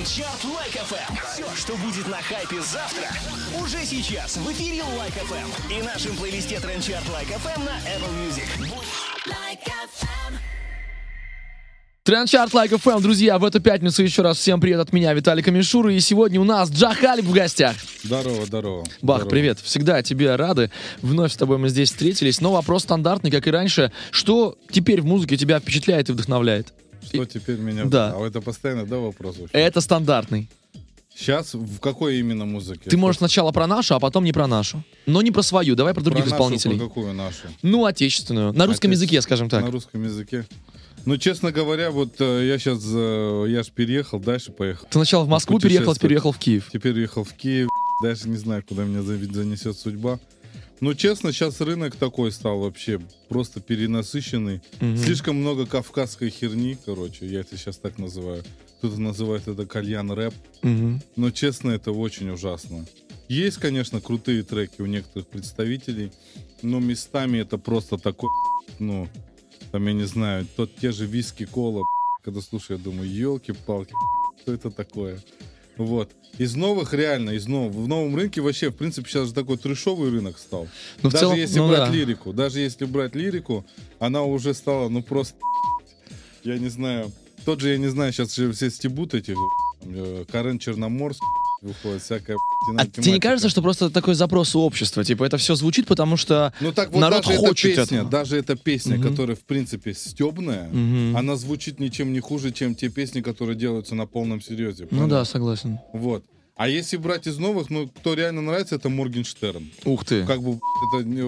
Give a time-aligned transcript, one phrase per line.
[0.00, 1.14] Trend Chart Like FM.
[1.30, 3.06] Все, что будет на хайпе завтра,
[3.62, 5.70] уже сейчас в эфире Like FM.
[5.70, 8.48] И нашем плейлисте Trend Chart Like FM на Apple Music.
[12.02, 15.50] Trend Chart Like FM, друзья, в эту пятницу еще раз всем привет от меня, Виталика
[15.50, 17.76] Мишура, и сегодня у нас Jah Khalib в гостях.
[18.02, 18.84] Здорово, здорово.
[19.02, 19.28] Бах, здорово.
[19.28, 20.70] привет, всегда тебе рады,
[21.02, 25.04] вновь с тобой мы здесь встретились, но вопрос стандартный, как и раньше, что теперь в
[25.04, 26.72] музыке тебя впечатляет и вдохновляет?
[27.12, 27.84] Что теперь меня...
[27.84, 28.14] Да.
[28.16, 29.56] А это постоянно, да, вопрос вообще?
[29.56, 30.48] Это стандартный.
[31.14, 32.88] Сейчас в какой именно музыке?
[32.88, 34.82] Ты можешь сначала про нашу, а потом не про нашу.
[35.06, 36.78] Но не про свою, давай про Про других нашу, исполнителей.
[36.78, 37.48] Про какую нашу?
[37.62, 38.52] Ну, отечественную.
[38.52, 38.96] На русском Отечественную.
[38.96, 39.62] языке, скажем так.
[39.62, 40.46] На русском языке.
[41.04, 44.86] Ну, честно говоря, вот э, я сейчас, я же переехал, дальше поехал.
[44.86, 46.68] Ты сначала в Москву переехал, а теперь переехал в Киев.
[46.72, 47.68] Теперь уехал в Киев,
[48.02, 50.20] дальше не знаю, куда меня занесет судьба.
[50.80, 54.62] Ну, честно, сейчас рынок такой стал вообще просто перенасыщенный.
[54.80, 54.96] Мгм.
[54.96, 58.42] Слишком много кавказской херни, короче, я это сейчас так называю.
[58.78, 60.32] Кто-то называет это кальян-рэп.
[60.62, 61.02] Мгм.
[61.16, 62.86] Но, честно, это очень ужасно.
[63.28, 66.12] Есть, конечно, крутые треки у некоторых представителей,
[66.62, 68.30] но местами это просто такой,
[68.78, 69.06] ну,
[69.70, 71.82] там, я не знаю, тот те же виски кола,
[72.24, 73.92] когда слушаю, я думаю, елки-палки,
[74.42, 75.22] что это такое?
[75.80, 76.10] Вот.
[76.36, 77.74] Из новых, реально, из новых.
[77.74, 80.68] В новом рынке вообще, в принципе, сейчас же такой трешовый рынок стал.
[81.02, 81.90] Ну, в даже целом, если ну брать да.
[81.90, 83.64] лирику, даже если брать лирику,
[83.98, 85.38] она уже стала, ну, просто,
[86.44, 87.10] я не знаю,
[87.46, 89.36] тот же, я не знаю, сейчас же все стебут этих,
[89.82, 91.22] э, Карен Черноморск,
[91.62, 92.36] выходит всякая
[92.78, 95.04] А тебе не кажется, что просто такой запрос у общества?
[95.04, 98.10] Типа, это все звучит, потому что Ну так вот народ даже хочет эта песня, этого.
[98.10, 99.08] даже эта песня, Мгм.
[99.10, 101.16] которая в принципе стебная, Мгм.
[101.16, 104.84] она звучит ничем не хуже, чем те песни, которые делаются на полном серьезе.
[104.90, 105.08] Ну понял?
[105.08, 105.78] да, согласен.
[105.92, 106.24] Вот.
[106.60, 109.70] А если брать из новых, ну, кто реально нравится, это Моргенштерн.
[109.86, 110.26] Ух ты.
[110.26, 110.60] Как бы
[110.92, 111.22] это не,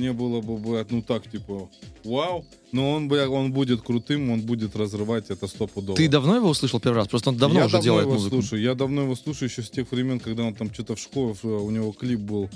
[0.00, 1.68] не было бы, ну так, типа,
[2.04, 5.94] вау, но он, бы, он будет крутым, он будет разрывать это стопудово.
[5.94, 7.08] Ты давно его услышал первый раз?
[7.08, 8.36] Просто он давно я уже давно делает его музыку.
[8.36, 8.62] слушаю.
[8.62, 11.70] Я давно его слушаю еще с тех времен, когда он там что-то в школе, у
[11.70, 12.48] него клип был,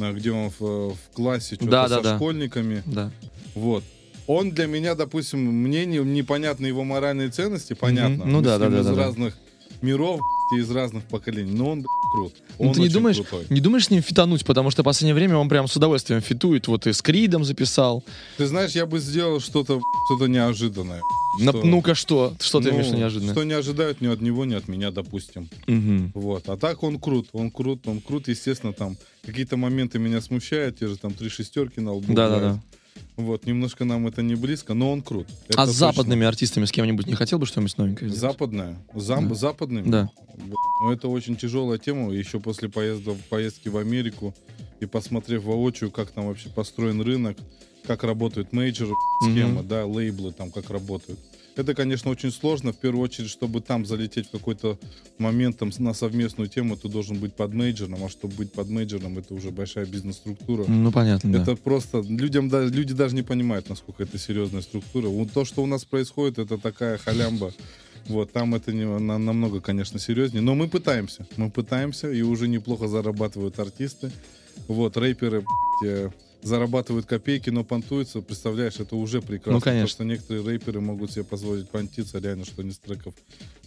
[0.00, 2.16] где он в, в классе что-то Да, со да, да.
[2.16, 2.82] школьниками.
[2.84, 3.12] Да.
[3.54, 3.84] Вот.
[4.26, 8.24] Он для меня, допустим, мне не, непонятны его моральные ценности, понятно.
[8.24, 9.02] Ну Мы да, да, да, из да, да.
[9.04, 9.38] разных
[9.82, 10.20] миров,
[10.52, 11.52] и из разных поколений.
[11.52, 12.32] Но он крут.
[12.58, 13.46] Ну, Он ты не думаешь, крутой.
[13.50, 16.68] не думаешь с ним фитануть, потому что в последнее время он прям с удовольствием фитует,
[16.68, 18.02] вот и с Кридом записал.
[18.36, 21.02] Ты знаешь, я бы сделал что-то что неожиданное.
[21.38, 22.34] На- Что- Ну-ка что?
[22.40, 23.32] Что ты ну, имеешь в виду неожиданно?
[23.32, 25.48] Что не ожидают ни от него, ни от меня, допустим.
[25.66, 26.12] Мгм.
[26.14, 26.48] Вот.
[26.48, 30.86] А так он крут, он крут, он крут, естественно, там какие-то моменты меня смущают, те
[30.86, 32.14] же там три шестерки на лбу.
[32.14, 32.58] Да-да-да.
[33.16, 35.26] Вот, немножко нам это не близко, но он крут.
[35.28, 35.72] А Это с точно.
[35.72, 38.20] западными артистами с кем-нибудь не хотел бы что-нибудь новенькое сделать?
[38.32, 38.76] Западная.
[38.94, 39.34] Зам, Да.
[39.34, 39.90] Западными?
[39.90, 40.10] Да.
[40.82, 42.12] Ну, это очень тяжелая тема.
[42.12, 44.34] Еще после поезда, поездки в Америку
[44.80, 47.38] и посмотрев воочию, как там вообще построен рынок,
[47.86, 48.92] как работают мейджоры,
[49.22, 49.68] схемы, Мгм.
[49.68, 51.18] да, лейблы там как работают.
[51.56, 52.72] Это, конечно, очень сложно.
[52.72, 54.78] В первую очередь, чтобы там залететь в какой-то
[55.18, 58.04] момент там, на совместную тему, ты должен быть под мейджором.
[58.04, 60.64] А чтобы быть под мейджором, это уже большая бизнес-структура.
[60.68, 61.42] Ну, понятно, да.
[61.42, 65.08] Это просто людям да- люди даже не понимают, насколько это серьезная структура.
[65.32, 67.52] То, что у нас происходит, это такая халямба.
[68.06, 70.42] Вот там это не, на- намного, конечно, серьезнее.
[70.42, 74.12] Но мы пытаемся, мы пытаемся и уже неплохо зарабатывают артисты.
[74.68, 75.44] Вот рэперы
[76.42, 78.20] зарабатывают копейки, но понтуются.
[78.20, 79.52] Представляешь, это уже прекрасно.
[79.54, 79.86] Ну, конечно.
[79.86, 83.14] То, что некоторые рэперы могут себе позволить понтиться, реально, что они с треков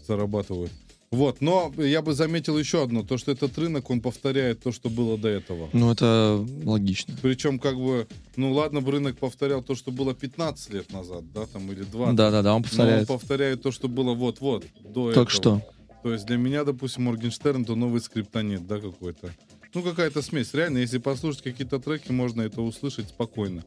[0.07, 0.71] зарабатывают.
[1.11, 4.91] Вот, но я бы заметил еще одно, то, что этот рынок, он повторяет то, что
[4.91, 5.67] было до этого.
[5.73, 7.15] Ну, это логично.
[7.23, 11.47] Причем, как бы, ну ладно бы рынок повторял то, что было 15 лет назад, да,
[11.47, 12.15] там, или 20.
[12.15, 13.07] Да-да-да, он Но он повторяет.
[13.07, 15.29] повторяет то, что было вот-вот, до Только этого.
[15.31, 15.61] что.
[16.03, 19.31] То есть для меня, допустим, Моргенштерн, то новый скриптонит, да, какой-то.
[19.73, 20.53] Ну, какая-то смесь.
[20.53, 23.63] Реально, если послушать какие-то треки, можно это услышать спокойно.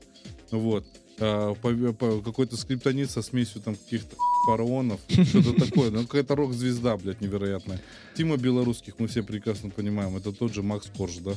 [0.50, 0.84] Вот.
[1.20, 5.90] А, по- по- какой-то скриптонит со смесью там каких-то фараонов, что-то такое.
[5.90, 7.80] Ну, какая-то рок-звезда, блядь, невероятная.
[8.16, 10.16] Тима белорусских мы все прекрасно понимаем.
[10.16, 11.32] Это тот же Макс Корж, да?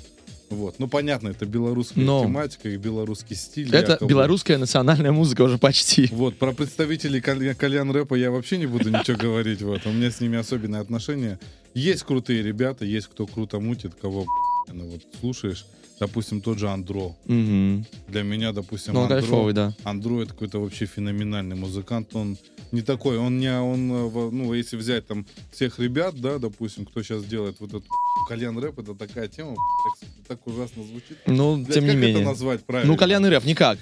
[0.50, 0.76] Вот.
[0.80, 3.68] Ну, понятно, это белорусская Но- тематика и белорусский стиль.
[3.76, 4.09] Это якобы.
[4.09, 6.08] белорусская национальная музыка уже почти.
[6.12, 9.62] Вот, про представителей калья- кальян рэпа я вообще не буду ничего говорить.
[9.62, 9.86] Вот.
[9.86, 11.40] У меня с ними особенные отношения.
[11.76, 14.26] Есть крутые ребята, есть кто круто мутит, кого
[14.72, 15.66] ну, вот, слушаешь.
[16.00, 17.16] Допустим, тот же Андро.
[17.26, 17.85] Мгм.
[18.09, 19.73] Для меня, допустим, Ну, Андро, кайфовый, да.
[19.85, 22.14] Андро это какой-то вообще феноменальный музыкант.
[22.16, 22.38] Он
[22.73, 27.02] не такой, он не, он, э, ну, если взять там всех ребят, да, допустим, кто
[27.02, 27.85] сейчас делает вот этот
[28.29, 29.56] кальян рэп, это такая тема,
[30.00, 31.17] так, так ужасно звучит.
[31.28, 32.16] Ну, Блядь, тем не как менее.
[32.22, 32.91] это назвать правильно?
[32.91, 33.79] Ну, кальян и рэп никак.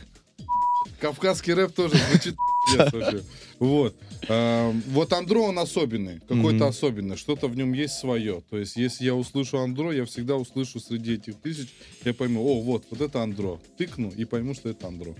[1.00, 2.36] Кавказский рэп тоже звучит
[2.74, 3.24] пиздец вообще.
[3.60, 3.96] Вот.
[4.30, 6.20] А, Вот Андро, он особенный.
[6.28, 7.18] Какой-то особенный.
[7.18, 8.42] Что-то в нем есть свое.
[8.50, 11.70] То есть, если я услышу Андро, я всегда услышу среди этих тысяч,
[12.04, 13.60] я пойму, о, вот, вот это Андро.
[13.78, 15.16] Тыкну и пойму, что это Андро.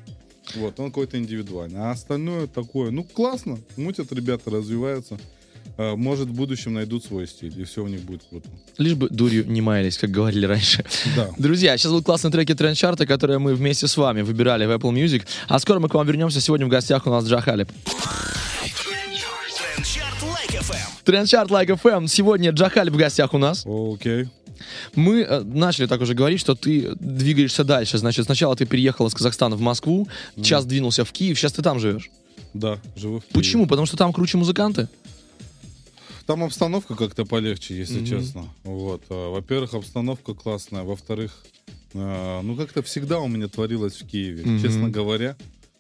[0.56, 1.80] Вот, он какой-то индивидуальный.
[1.80, 3.60] А остальное такое, ну, классно.
[3.78, 5.20] Мутят ребята, развиваются.
[5.78, 8.50] Э, может, в будущем найдут свой стиль, и все у них будет круто.
[8.78, 10.84] Лишь бы дурью не маялись, как говорили раньше.
[11.16, 11.30] Да.
[11.38, 15.24] Друзья, сейчас будут классные треки тренд-чарта, которые мы вместе с вами выбирали в Apple Music.
[15.48, 16.42] А скоро мы к вам вернемся.
[16.42, 17.70] Сегодня в гостях у нас Джахалип.
[21.04, 21.84] Трендчарт Лайк FM.
[21.84, 22.08] Like FM.
[22.08, 23.66] Сегодня Джахалип в гостях у нас.
[23.66, 24.28] Окей.
[24.96, 27.98] Мы э, начали так уже говорить, что ты двигаешься дальше.
[27.98, 31.80] Значит, сначала ты переехал из Казахстана в Москву, сейчас двинулся в Киев, сейчас ты там
[31.80, 32.10] живешь.
[32.54, 33.34] Да, живу в Киеве.
[33.34, 33.68] Почему?
[33.68, 34.88] Потому что там круче музыканты?
[36.26, 38.48] Там обстановка как-то полегче, если честно.
[38.64, 39.04] Вот.
[39.10, 40.84] а, Во-первых, обстановка классная.
[40.84, 41.44] Во-вторых,
[41.94, 44.44] а, ну как-то всегда у меня творилось в Киеве.
[44.44, 44.62] Мгм.
[44.62, 45.36] Честно говоря,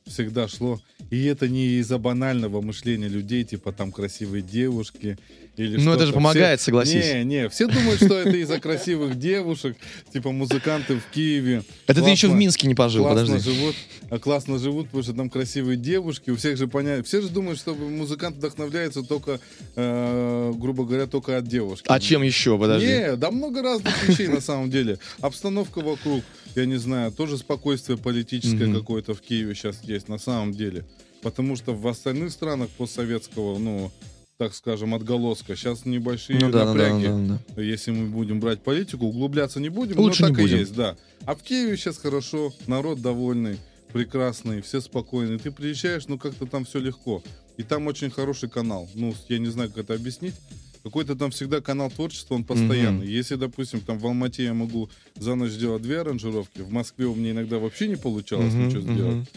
[0.05, 0.81] всегда шло.
[1.09, 5.17] И это не из-за банального мышления людей, типа там красивые девушки
[5.55, 7.13] или Ну, это же помогает, Все- согласись.
[7.13, 9.77] Не, не, все думают, что это из-за красивых девушек,
[10.11, 11.63] типа музыканты в Киеве.
[11.85, 13.51] Это ты еще в Минске не пожил, классно подожди.
[13.51, 13.75] живут,
[14.09, 16.31] а классно живут, потому что там красивые девушки.
[16.31, 17.03] У всех же понятно.
[17.03, 19.39] Все же думают, что музыкант вдохновляется только,
[19.75, 21.85] э, грубо говоря, только от девушки.
[21.87, 22.87] А чем еще, подожди?
[22.87, 24.97] Не, да много разных вещей на самом деле.
[25.19, 26.23] Обстановка вокруг,
[26.55, 30.83] я не знаю, тоже спокойствие политическое какое-то в Киеве сейчас есть на самом деле.
[31.21, 33.91] Потому что в остальных странах постсоветского, ну,
[34.37, 37.07] так скажем, отголоска, сейчас небольшие Ну да, да, да, напряги.
[37.27, 37.61] да, да.
[37.61, 40.57] Если мы будем брать политику, углубляться не будем, Лучше но не так будем.
[40.57, 40.97] и есть, да.
[41.25, 43.57] А в Киеве сейчас хорошо, народ довольный,
[43.93, 45.37] прекрасный, все спокойные.
[45.37, 47.21] Ты приезжаешь, ну как-то там все легко.
[47.57, 48.89] И там очень хороший канал.
[48.95, 50.33] Ну, я не знаю, как это объяснить.
[50.81, 53.07] Какой-то там всегда канал творчества, он постоянный.
[53.07, 57.13] Если, допустим, там в Алмате я могу за ночь сделать две аранжировки, в Москве у
[57.15, 59.27] меня иногда вообще не получалось Мгм, ничего сделать, мгм.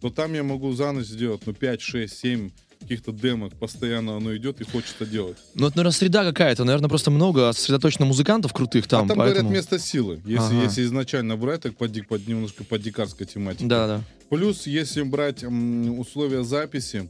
[0.00, 2.50] то там я могу за ночь сделать, ну, 5, 6, 7
[2.84, 5.36] каких-то демок, постоянно оно идет и хочется делать.
[5.54, 6.64] Ну, это, наверное, среда какая-то.
[6.64, 9.06] Наверное, просто много сосредоточено музыкантов крутых там.
[9.06, 9.48] а там поэтому...
[9.48, 10.20] говорят место силы.
[10.24, 10.62] Если, Ага.
[10.64, 13.66] если изначально брать, так по, ди- по- немножко по дикарской тематике.
[13.66, 14.00] Да, да.
[14.30, 17.08] Плюс, если брать м, условия записи,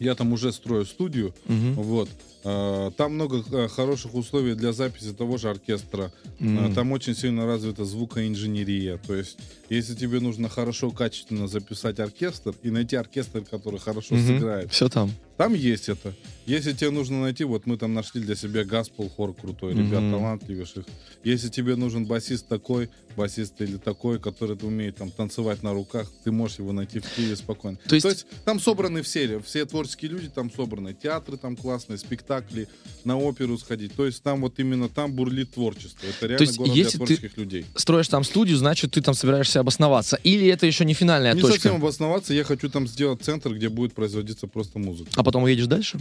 [0.00, 1.74] я там уже строю студию, Мгм.
[1.74, 2.08] вот.
[2.50, 6.10] А, Там много э, хороших условий для записи того же оркестра.
[6.40, 8.98] А, Там очень сильно развита звукоинженерия.
[9.06, 9.38] То есть,
[9.70, 14.26] если тебе нужно хорошо, качественно записать оркестр и найти оркестр, который хорошо Мгм.
[14.26, 15.10] сыграет, Все там.
[15.38, 16.12] Там есть это.
[16.46, 20.12] Если тебе нужно найти, вот мы там нашли для себя Гаспол хор крутой, ребят Мгм.
[20.12, 20.86] талантливейших.
[21.22, 22.88] Если тебе нужен басист такой,
[23.18, 27.36] басист или такой, который умеет там танцевать на руках, ты можешь его найти в Киеве
[27.36, 27.76] спокойно.
[27.86, 32.66] То есть- там собраны все, все творческие люди там собраны, театры там классные, спектакли,
[33.04, 33.94] на оперу сходить.
[33.94, 36.06] То есть там вот именно там бурлит творчество.
[36.06, 37.66] Это реально есть город если для ты- творческих людей.
[37.74, 40.16] Строишь там студию, значит, ты там собираешься обосноваться.
[40.24, 41.56] Или это еще не финальная Не точка.
[41.56, 45.10] совсем обосноваться, я хочу там сделать центр, где будет производиться просто музыка.
[45.16, 46.00] А потом уедешь дальше?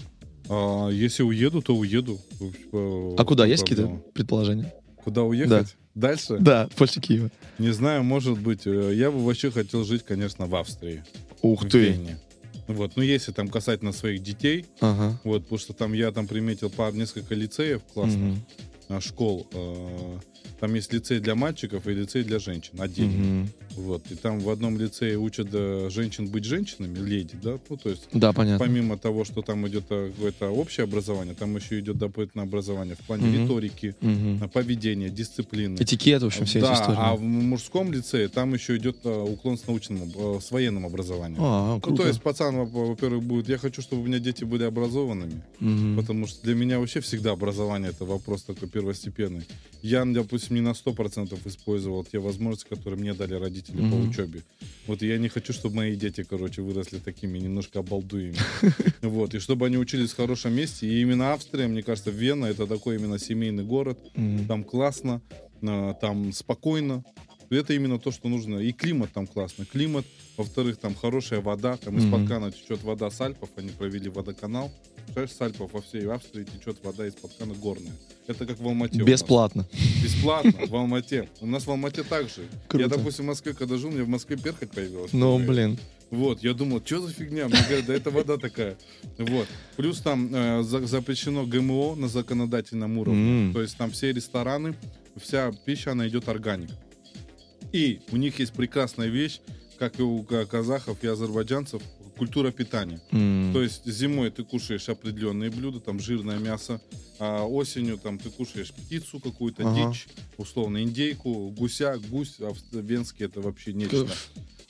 [0.50, 2.20] А, если уеду, то уеду.
[3.18, 3.46] А куда?
[3.46, 4.74] Есть какие-то предположения?
[5.04, 5.76] Куда уехать?
[5.96, 6.38] Дальше?
[6.40, 7.30] Да, после Киева.
[7.58, 8.68] Не знаю, может быть.
[8.68, 11.04] э, Я бы вообще хотел жить, конечно, в Австрии.
[11.42, 11.90] Ух в ты.
[11.90, 12.20] Вене.
[12.68, 15.20] Вот, ну если там касательно своих детей, Ага.
[15.24, 18.38] вот, потому что там я там приметил пар несколько лицеев классных,
[18.90, 19.48] а, школ.
[19.52, 20.18] э,
[20.60, 23.14] Там есть лицей для мальчиков и лицей для женщин отдельно.
[23.18, 23.50] Мгм.
[23.76, 27.90] Вот, и там в одном лицее учат э, женщин быть женщинами, леди, да, ну то
[27.92, 28.66] есть Да, понятно.
[28.66, 33.06] помимо того, что там идет э, какое-то общее образование, там еще идет дополнительное образование в
[33.06, 33.44] плане Мгм.
[33.44, 35.78] риторики, э, поведения, дисциплины.
[35.80, 36.98] Этикет, в общем, все да, эти истории.
[37.00, 40.12] а в мужском лицее там еще идет уклон с научным,
[40.42, 41.40] с военным образованием.
[41.44, 42.02] А, Ну, круто.
[42.02, 45.98] то есть пацан, во- во-первых, будет, я хочу, чтобы у меня дети были образованными, Мгм.
[45.98, 49.44] потому что для меня вообще всегда образование это вопрос такой первостепенный.
[49.84, 54.10] Я, допустим, не на 100% использовал те возможности, которые мне дали родители по Мгм.
[54.10, 54.42] учебе.
[54.88, 58.38] Вот я не хочу, чтобы мои дети, короче, выросли такими немножко обалдуями.
[59.02, 60.88] Вот, и чтобы они учились в хорошем месте.
[60.88, 63.98] И именно Австрия, мне кажется, Вена, это такой именно семейный город.
[64.48, 65.22] Там классно,
[65.62, 67.04] а, там спокойно.
[67.50, 68.58] Это именно то, что нужно.
[68.60, 69.66] И климат там классный.
[69.66, 71.78] Климат, во-вторых, там хорошая вода.
[71.78, 73.50] Там из-под крана течет вода с Альпов.
[73.56, 74.70] Они провели водоканал.
[75.08, 77.94] Представляешь, с Альпов во всей Австрии течет вода из-под крана горная.
[78.28, 79.02] Это как в Алмате.
[79.02, 79.06] у.
[79.06, 79.68] Бесплатно.
[80.04, 81.30] Бесплатно в Алмате.
[81.42, 82.46] У нас в Алмате так же.
[82.68, 82.84] Круто.
[82.84, 85.14] Я, допустим, в Москве, когда жил, мне в Москве перхоть появилась.
[85.14, 85.78] Ну, блин.
[86.12, 87.48] Вот, я думал, что за фигня?
[87.48, 88.78] Мне говорят, да это вода такая.
[89.18, 89.48] Вот.
[89.76, 93.52] Плюс там э, за- запрещено ГМО на законодательном уровне.
[93.54, 94.76] То есть там все рестораны,
[95.22, 96.70] вся пища, она идет органик.
[97.74, 99.40] И у них есть прекрасная вещь,
[99.78, 101.82] как и у ка- казахов и азербайджанцев,
[102.18, 103.00] культура питания.
[103.12, 103.52] М.
[103.54, 106.82] То есть зимой ты кушаешь определенные блюда, там жирное мясо,
[107.20, 109.92] а осенью там ты кушаешь птицу какую-то, Ага.
[109.92, 110.08] дичь,
[110.38, 114.08] условно индейку, гуся, гусь, а венский это вообще нечто.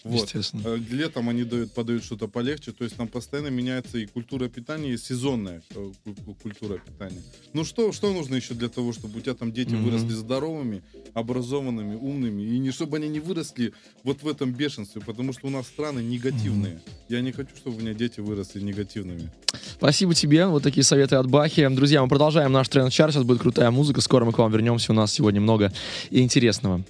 [0.07, 0.23] Вот.
[0.23, 0.61] Естественно.
[0.65, 4.93] Э, Летом они дают, подают что-то полегче, то есть там постоянно меняется и культура питания,
[4.93, 7.21] и сезонная э, ку- ку- культура питания.
[7.53, 9.83] Ну что, что нужно еще для того, чтобы у тебя там дети Мгм.
[9.83, 10.81] выросли здоровыми,
[11.13, 13.73] образованными, умными, и не чтобы они не выросли
[14.03, 16.79] вот в этом бешенстве, потому что у нас страны негативные.
[17.09, 19.29] Я не хочу, чтобы у меня дети выросли негативными.
[19.73, 20.45] Спасибо тебе.
[20.47, 21.67] Вот такие советы от Бахи.
[21.69, 23.11] Друзья, мы продолжаем наш тренд-чар.
[23.11, 24.01] Сейчас будет крутая музыка.
[24.01, 24.91] Скоро мы к вам вернемся.
[24.91, 25.71] У нас сегодня много
[26.11, 26.83] интересного.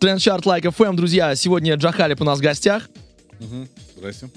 [0.00, 1.34] Трендчарт Лайк FM, друзья.
[1.34, 2.88] Сегодня Джахалип у нас в гостях.
[3.38, 3.68] Мгм.
[3.98, 4.30] Здрасте.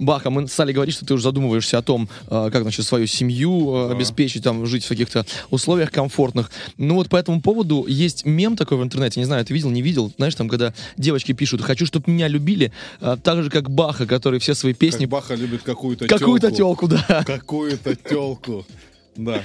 [0.00, 3.86] Баха, мы стали говорить, что ты уже задумываешься о том, э, как, значит, свою семью
[3.88, 3.94] Да.
[3.94, 6.50] обеспечить, там, жить в каких-то условиях комфортных.
[6.76, 9.80] Ну вот по этому поводу есть мем такой в интернете, не знаю, ты видел, не
[9.80, 14.06] видел, знаешь, там, когда девочки пишут, хочу, чтобы меня любили, э, так же, как Баха,
[14.06, 15.04] который все свои песни...
[15.04, 17.22] Как Баха любит какую-то Какую-то телку, да.
[17.24, 18.66] Какую-то телку.
[19.16, 19.42] Да.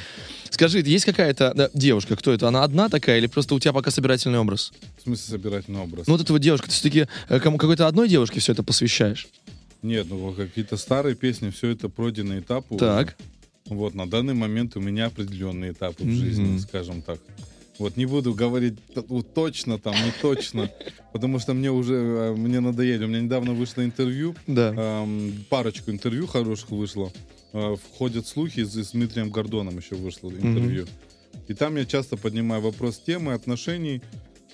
[0.50, 2.48] Скажи, есть какая-то да, девушка, кто это?
[2.48, 4.72] Она одна такая или просто у тебя пока собирательный образ?
[5.00, 6.08] В смысле собирательный образ?
[6.08, 7.08] Ну вот эта вот девушка, ты все-таки
[7.42, 9.28] кому какой-то одной девушке все это посвящаешь?
[9.82, 12.76] Нет, ну какие-то старые песни, все это пройденные этапы.
[12.76, 12.80] уже.
[12.86, 13.18] Так.
[13.66, 16.16] Вот, на данный момент у меня определенные этапы в Мгм.
[16.16, 17.20] жизни, скажем так.
[17.80, 18.76] Вот не буду говорить
[19.34, 20.70] точно там, не точно,
[21.14, 23.06] потому что мне уже, э, мне надоели.
[23.06, 24.74] У меня недавно вышло интервью, Да.
[24.76, 27.12] эм, парочку интервью хороших вышло.
[27.54, 30.86] Э, Входят слухи, с с Дмитрием Гордоном еще вышло интервью.
[31.48, 34.02] И там я часто поднимаю вопрос темы, отношений.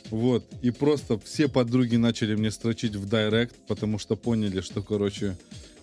[0.09, 0.45] Вот.
[0.61, 5.35] И просто все подруги начали мне строчить в директ, потому что поняли, что, короче,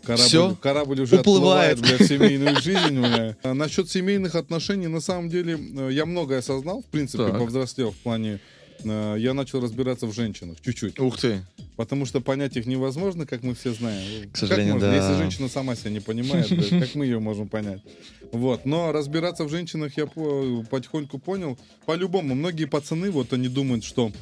[0.03, 0.57] корабль, Всё?
[0.61, 1.79] корабль уже Уплывает.
[1.79, 2.99] в семейную жизнь.
[3.01, 3.37] бля.
[3.43, 7.39] А насчет семейных отношений, на самом деле, э, я многое осознал, в принципе, Так.
[7.39, 8.41] повзрослел в плане...
[8.83, 10.99] э, Я начал разбираться в женщинах чуть-чуть.
[10.99, 11.45] Ух ты.
[11.77, 14.31] Потому что понять их невозможно, как мы все знаем.
[14.31, 15.09] К сожалению, как можно, да.
[15.09, 17.83] Если женщина сама себя не понимает, как мы ее можем понять?
[18.33, 18.65] Вот.
[18.65, 21.59] Но разбираться в женщинах я по- потихоньку понял.
[21.87, 24.13] По-любому, многие пацаны, вот они думают, что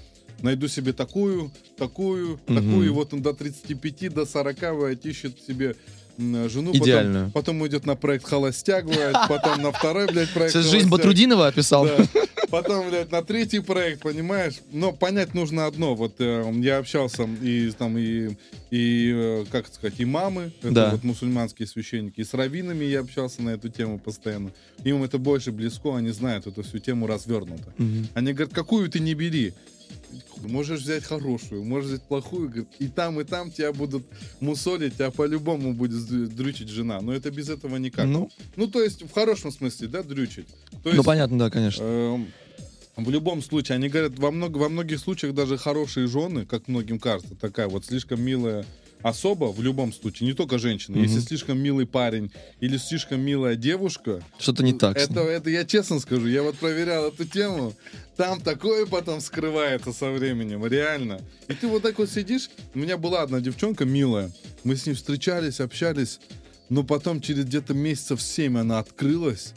[0.40, 5.76] найду себе такую, такую, такую, и вот он до 35, до 40 бывает, ищет себе
[6.18, 6.72] жену.
[6.72, 7.30] потом- Идеальную.
[7.32, 10.90] Потом, идет на проект «Холостяк», бывает, потом на второй, блядь, проект Сейчас жизнь «Холостяк».
[10.98, 11.86] Батрудинова описал.
[11.86, 12.06] Да.
[12.50, 14.56] Потом, блядь, на третий проект, понимаешь?
[14.72, 15.94] Но понять нужно одно.
[15.94, 18.36] Вот э, я общался и там и,
[18.70, 20.90] и э, как сказать, и мамы, это Да.
[20.90, 24.50] вот мусульманские священники, и с раввинами я общался на эту тему постоянно.
[24.84, 27.72] Им это больше близко, они знают эту всю тему развернуто.
[27.78, 28.08] Мгм.
[28.12, 29.54] Они говорят, какую ты не бери.
[30.42, 32.48] Можешь взять хорошую, можешь взять плохую.
[32.48, 34.04] Говорит, и там, и там тебя будут
[34.40, 37.00] мусолить, тебя по-любому будет дрючить жена.
[37.00, 38.06] Но это без этого никак.
[38.06, 40.48] Ну, Ну, то есть, в хорошем смысле, да, дрючить.
[40.70, 41.82] То ну есть, понятно, да, конечно.
[41.82, 42.26] Эм,
[42.96, 46.98] В любом случае, они говорят, во, много, во многих случаях даже хорошие жены, как многим
[46.98, 48.66] кажется, такая вот слишком милая
[49.02, 51.06] особа, в любом случае, не только женщина, Мгм.
[51.06, 54.96] если слишком милый парень или слишком милая девушка, Что-то не так.
[54.96, 57.74] это, это я честно скажу, я вот проверял эту тему,
[58.16, 61.20] там такое потом скрывается со временем, реально.
[61.48, 64.30] И ты вот так вот сидишь, у меня была одна девчонка милая,
[64.64, 66.20] мы с ней встречались, общались,
[66.68, 69.52] но потом через где-то месяцев семь она открылась,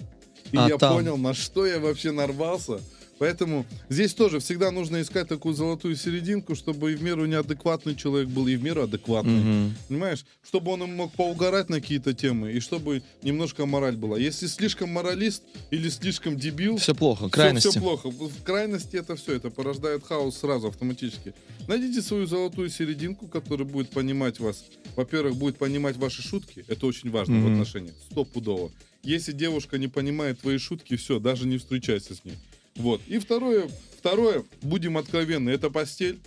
[0.51, 0.95] и А я там?
[0.95, 2.79] понял, на что я вообще нарвался.
[3.17, 8.27] Поэтому здесь тоже всегда нужно искать такую золотую серединку, чтобы и в меру неадекватный человек
[8.29, 9.39] был, и в меру адекватный.
[9.39, 9.75] Мгм.
[9.87, 10.25] Понимаешь?
[10.45, 14.17] Чтобы он мог поугарать на какие-то темы, и чтобы немножко мораль была.
[14.17, 17.69] Если слишком моралист или слишком дебил, Все плохо, крайности.
[17.69, 18.09] Все, плохо.
[18.09, 21.33] В крайности это все, это порождает хаос сразу автоматически.
[21.67, 24.65] Найдите свою золотую серединку, которая будет понимать вас.
[24.95, 26.65] Во-первых, будет понимать ваши шутки.
[26.67, 27.53] Это очень важно в Мгм.
[27.53, 27.95] отношениях.
[28.11, 28.71] Стопудово.
[29.03, 32.35] Если девушка не понимает твои шутки, все, даже не встречайся с ней.
[32.75, 33.01] Вот.
[33.07, 36.19] И второе, второе, будем откровенны, это постель.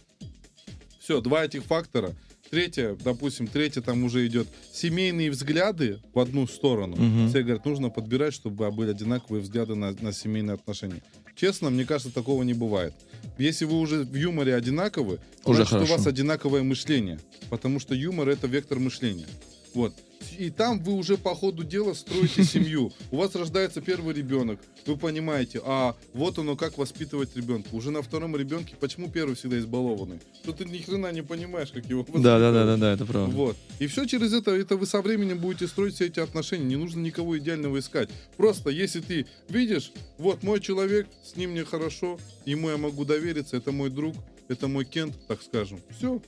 [1.01, 2.15] Все, два этих фактора.
[2.51, 6.97] Третье, допустим, третье там уже идет семейные взгляды в одну сторону.
[6.97, 7.29] Мгм.
[7.29, 11.03] Все говорят, нужно подбирать, чтобы были одинаковые взгляды на, на семейные отношения.
[11.37, 12.95] Честно, мне кажется, такого не бывает.
[13.37, 15.97] Если вы уже в юморе одинаковы, Уже значит, у хорошо.
[15.97, 17.21] вас одинаковое мышление.
[17.51, 19.27] Потому что юмор это вектор мышления.
[19.75, 19.95] Вот.
[20.37, 22.93] И там вы уже по ходу дела строите семью.
[23.11, 24.61] У вас рождается первый ребенок.
[24.85, 27.69] Вы понимаете, а вот оно как воспитывать ребенка.
[27.73, 30.19] Уже на втором ребенке, почему первый всегда избалованный?
[30.43, 32.81] Что ты ни хрена не понимаешь, как его Да, да, да, да, воспитывать.
[32.81, 33.37] да, это правда.
[33.37, 33.57] Вот.
[33.79, 36.65] И все через это, это вы со временем будете строить все эти отношения.
[36.65, 38.11] Не нужно никого идеального искать.
[38.37, 43.57] Просто если ты видишь, вот мой человек, с ним мне хорошо, ему я могу довериться,
[43.57, 44.17] это мой друг,
[44.49, 45.81] это мой кент, так скажем.
[45.97, 46.21] Все.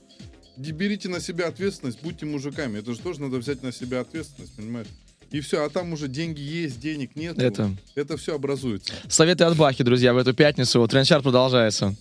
[0.57, 2.79] Берите на себя ответственность, будьте мужиками.
[2.79, 4.87] Это же тоже надо взять на себя ответственность, понимаешь?
[5.31, 7.39] И все, а там уже деньги есть, денег нет.
[7.39, 7.71] Это.
[7.95, 8.93] Это все образуется.
[9.07, 10.85] Советы от Бахи, друзья, в эту пятницу.
[10.87, 11.95] Trend Chart продолжается.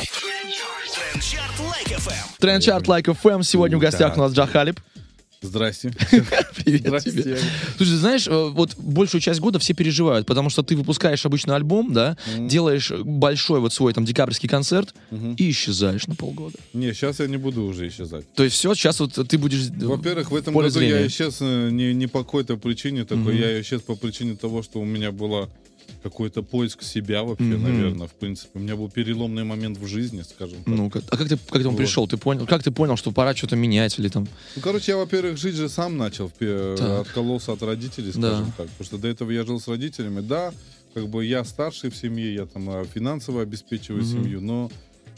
[0.00, 2.40] Trend Chart Like FM.
[2.40, 3.42] Trend Chart Like FM.
[3.42, 4.80] Сегодня в гостях у нас Jah Khalib.
[5.50, 5.90] Здрасте.
[6.64, 7.10] Привет Здрасте.
[7.12, 7.38] тебе.
[7.78, 11.94] Слушай, знаешь, э, вот большую часть года все переживают, потому что ты выпускаешь обычно альбом,
[11.94, 12.48] да, Мгм.
[12.48, 15.34] делаешь большой вот свой там декабрьский концерт Мгм.
[15.36, 16.56] и исчезаешь на полгода.
[16.74, 18.30] Не, сейчас я не буду уже исчезать.
[18.34, 19.68] То есть все, сейчас вот ты будешь...
[19.70, 21.06] Во-первых, в этом году я зрения.
[21.06, 23.38] исчез э, не, не по какой-то причине такой, Мгм.
[23.42, 25.48] я исчез по причине того, что у меня была
[26.02, 27.62] какой-то поиск себя вообще, Мгм.
[27.62, 28.50] наверное, в принципе.
[28.54, 30.66] У меня был переломный момент в жизни, скажем так.
[30.74, 31.76] Ну, как- а как ты к этому Вот.
[31.78, 32.08] пришел?
[32.08, 32.46] Ты понял?
[32.46, 34.26] Как ты понял, что пора что-то менять или там?
[34.56, 36.80] Ну, короче, я, во-первых, жить же сам начал, Так.
[37.06, 38.30] откололся от родителей, Да.
[38.36, 38.68] скажем так.
[38.68, 40.20] Потому что до этого я жил с родителями.
[40.20, 40.52] Да,
[40.94, 44.10] как бы я старший в семье, я там а, финансово обеспечиваю Мгм.
[44.10, 44.70] семью, но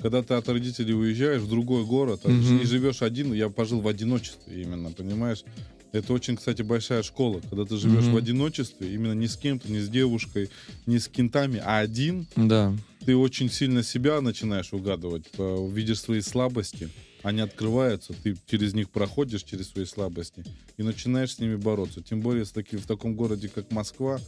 [0.02, 2.58] когда ты от родителей уезжаешь в другой город, а ты же Мгм.
[2.58, 5.44] не живешь один, я пожил в одиночестве именно, понимаешь?
[5.92, 8.14] Это очень, кстати, большая школа, когда ты живешь Мгм.
[8.14, 10.48] в одиночестве, именно не с кем-то, не с девушкой,
[10.86, 12.74] не с кентами, а один, Да.
[13.04, 16.88] ты очень сильно себя начинаешь угадывать, видишь свои слабости,
[17.22, 20.44] они открываются, ты через них проходишь, через свои слабости,
[20.78, 22.02] и начинаешь с ними бороться.
[22.02, 24.18] Тем более с таки- в таком городе, как Москва,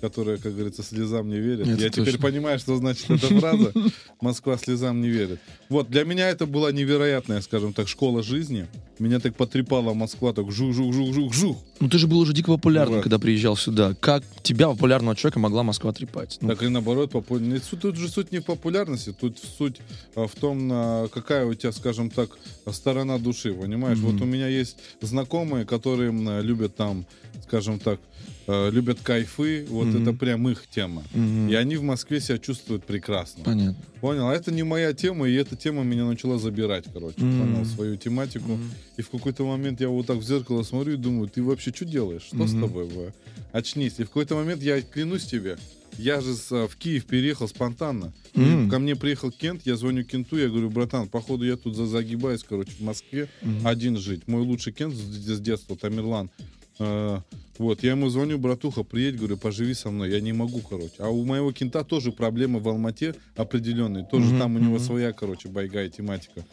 [0.00, 1.66] которая, как говорится, слезам не верит.
[1.66, 2.20] Это Я теперь точно.
[2.22, 3.72] понимаю, что значит эта фраза
[4.20, 5.40] «Москва слезам не верит».
[5.68, 8.66] Вот, для меня это была невероятная, скажем так, школа жизни.
[8.98, 11.56] Меня так потрепала Москва, так жух-жух-жух-жух-жух.
[11.80, 13.02] Ну ты же был уже дико популярным, Вот.
[13.02, 13.94] когда приезжал сюда.
[14.00, 16.38] Как тебя, популярного человека, могла Москва трепать?
[16.40, 17.38] Ну, Так и наоборот, попу-
[17.80, 19.76] тут же суть не в популярности, тут суть
[20.16, 22.30] а, в том, а, какая у тебя, скажем так,
[22.72, 23.98] сторона души, понимаешь?
[23.98, 24.12] Мгм.
[24.12, 26.10] Вот у меня есть знакомые, которые
[26.42, 27.06] любят там,
[27.44, 28.00] скажем так,
[28.48, 30.02] а, любят кайфы, вот Мгм.
[30.02, 31.04] это прям их тема.
[31.14, 31.48] мгм.
[31.50, 33.44] И они в Москве себя чувствуют прекрасно.
[33.44, 33.76] Понятно.
[34.00, 34.28] Понял?
[34.28, 37.20] А это не моя тема, и эта тема меня начала забирать, короче.
[37.22, 37.40] Мгм.
[37.54, 37.64] Понял?
[37.66, 38.52] Свою тематику.
[38.52, 38.70] Мгм.
[38.96, 41.84] И в какой-то момент я вот так в зеркало смотрю и думаю, ты вообще что
[41.84, 42.22] делаешь?
[42.22, 42.62] Что с Мгм.
[42.62, 42.86] тобой?
[42.86, 43.12] бля?
[43.52, 43.94] Очнись.
[43.98, 45.56] И в какой-то момент я клянусь тебе,
[45.98, 48.12] я же с, а, в Киев переехал спонтанно.
[48.34, 48.70] М.
[48.70, 52.44] Ко мне приехал Кент, я звоню Кенту, я говорю, братан, походу я тут за- загибаюсь,
[52.48, 53.66] короче, в Москве Мгм.
[53.66, 54.28] один жить.
[54.28, 56.30] Мой лучший Кент с, с детства, Тамерлан.
[56.78, 57.22] А,
[57.58, 60.94] вот, я ему звоню, братуха, приедь, говорю, поживи со мной, я не могу, короче.
[60.98, 64.84] А у моего кента тоже проблемы в Алмате определенные, тоже Мгм, там у него мгм.
[64.84, 66.44] своя, короче, байга и тематика.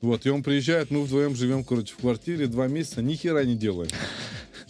[0.00, 3.54] Вот, и он приезжает, мы вдвоем живем, короче, в квартире два месяца, ни хера не
[3.56, 3.90] делаем.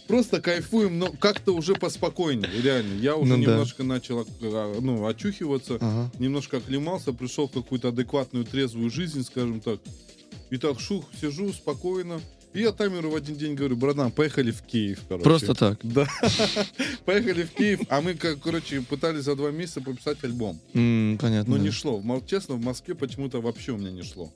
[0.07, 2.99] Просто кайфуем, но как-то уже поспокойнее, реально.
[2.99, 3.51] Я уже Ну да.
[3.51, 6.11] немножко начал а, ну, очухиваться, Ага.
[6.19, 9.79] немножко оклемался, пришел в какую-то адекватную, трезвую жизнь, скажем так.
[10.49, 12.19] И так шух, сижу спокойно.
[12.53, 15.23] И я Тамеру в один день говорю, братан, поехали в Киев, короче.
[15.23, 15.79] Просто так.
[15.83, 16.07] Да.
[17.05, 20.59] Поехали в Киев, а мы, как, короче, пытались за два месяца пописать альбом.
[20.73, 21.45] Понятно.
[21.47, 22.01] Но не шло.
[22.27, 24.31] Честно, в Москве почему-то вообще у меня не шло.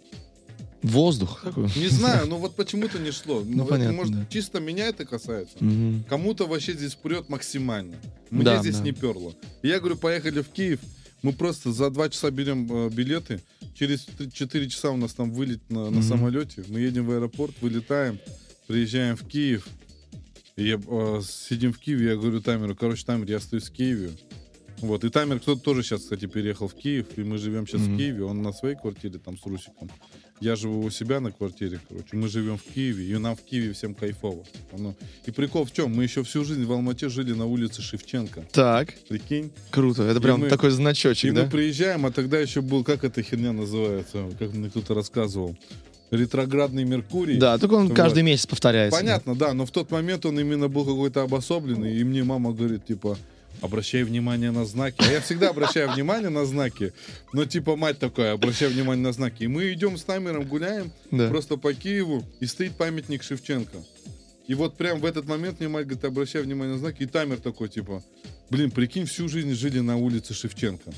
[0.84, 1.66] Воздух такой.
[1.76, 3.44] Не знаю, но вот почему-то не шло.
[3.46, 4.26] Ну, это, понятно, может, да.
[4.30, 5.56] чисто меня это касается.
[5.60, 6.04] Мгм.
[6.08, 7.98] Кому-то вообще здесь прет максимально.
[8.30, 8.84] Мне Да, здесь да.
[8.84, 9.34] не перло.
[9.64, 10.80] И я говорю, поехали в Киев.
[11.24, 13.42] Мы просто за два часа берем э, билеты.
[13.74, 16.04] Через четыре часа у нас там вылет на, на Мгм.
[16.04, 16.64] самолете.
[16.68, 18.20] Мы едем в аэропорт, вылетаем,
[18.68, 19.68] приезжаем в Киев.
[20.56, 24.12] И я, э, сидим в Киеве, я говорю Тамеру, короче, Тамер, я остаюсь в Киеве.
[24.80, 27.96] Вот, и Тамер, кто-то тоже сейчас, кстати, переехал в Киев, и мы живем сейчас Мгм.
[27.96, 29.90] в Киеве, он на своей квартире там с Русиком.
[30.40, 33.74] Я живу у себя на квартире, короче, мы живем в Киеве, и нам в Киеве
[33.74, 34.44] всем кайфово.
[34.78, 34.94] Ну,
[35.26, 35.96] и прикол в чем?
[35.96, 38.46] Мы еще всю жизнь в Алмате жили на улице Шевченко.
[38.52, 39.52] Так, Прикинь?
[39.72, 40.04] круто.
[40.04, 41.50] Это И прям мы- такой И значочек, мы да?
[41.50, 45.58] приезжаем, а тогда еще был, как эта херня называется, как мне кто-то рассказывал,
[46.12, 47.38] ретроградный Меркурий.
[47.38, 47.96] Да, только он Вот.
[47.98, 48.98] каждый месяц повторяется.
[49.00, 52.86] Понятно, да, но в тот момент он именно был какой-то обособленный, и мне мама говорит,
[52.86, 53.18] типа,
[53.62, 54.98] обращай внимание на знаки.
[55.00, 56.94] А я всегда обращаю внимание на знаки,
[57.34, 59.44] но типа мать такая, обращай внимание на знаки.
[59.44, 61.30] И мы идем с Тамером, гуляем, Да.
[61.30, 63.78] просто по Киеву, и стоит памятник Шевченко.
[64.48, 67.38] И вот прям в этот момент мне мать говорит, обращай внимание на знаки, и Тамер
[67.40, 68.02] такой, типа,
[68.50, 70.92] блин, прикинь, всю жизнь жили на улице Шевченко.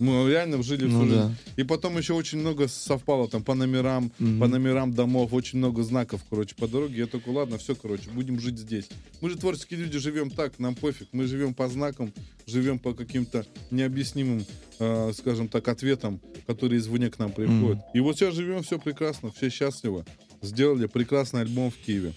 [0.00, 1.14] Мы реально жили всю Ну жизнь.
[1.14, 1.32] да.
[1.56, 4.40] И потом еще очень много совпало там по номерам, Мгм.
[4.40, 6.98] по номерам домов, очень много знаков, короче, по дороге.
[6.98, 8.88] Я такой, ладно, все, короче, будем жить здесь.
[9.20, 11.06] Мы же творческие люди, живем так, нам пофиг.
[11.12, 12.12] Мы живем по знакам,
[12.46, 14.44] живем по каким-то необъяснимым,
[14.80, 17.78] э, скажем так, ответам, которые извне к нам приходят.
[17.94, 20.04] И вот сейчас живем, все прекрасно, все счастливы.
[20.42, 22.14] Сделали прекрасный альбом в Киеве.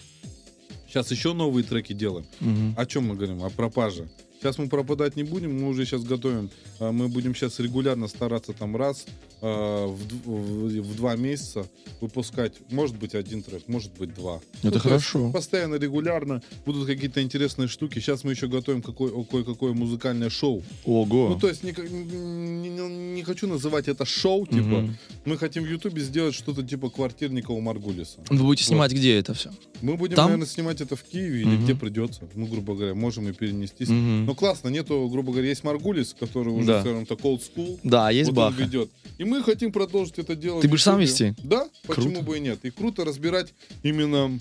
[0.88, 2.26] Сейчас еще новые треки делаем.
[2.40, 2.74] Мгм.
[2.76, 3.44] О чем мы говорим?
[3.44, 4.08] О пропаже.
[4.40, 6.50] Сейчас мы пропадать не будем, мы уже сейчас готовим.
[6.80, 9.04] А, Мы будем сейчас регулярно стараться там раз
[9.42, 11.66] а, в, д- в- в два месяца
[12.00, 14.40] выпускать, может быть, один трек, может быть, два.
[14.62, 15.30] Это Ну, хорошо.
[15.32, 17.98] Постоянно, регулярно будут какие-то интересные штуки.
[17.98, 20.62] Сейчас мы еще готовим какое- кое-какое музыкальное шоу.
[20.84, 21.30] Ого.
[21.30, 24.58] Ну, то есть не, не- не- хочу называть это шоу, типа.
[24.82, 24.96] Мгм.
[25.24, 28.20] Мы хотим в Ютубе сделать что-то типа квартирника у Маргулиса.
[28.30, 29.50] Вы будете снимать где это все?
[29.82, 30.26] Мы будем, Там?
[30.26, 31.64] наверное, снимать это в Киеве или Мгм.
[31.64, 32.22] где придется.
[32.34, 33.88] Ну, грубо говоря, можем и перенестись.
[33.88, 34.27] Мгм.
[34.28, 36.80] Ну, классно, нету, грубо говоря, есть Маргулис, который уже, Да.
[36.82, 37.80] скажем так, old school.
[37.82, 38.62] Да, есть вот он Баха.
[38.62, 38.90] ведет.
[39.16, 40.60] И мы хотим продолжить это дело.
[40.60, 41.34] Ты будешь сам вести?
[41.42, 42.22] Да, почему Круто.
[42.26, 42.58] бы и нет.
[42.62, 44.38] И круто разбирать именно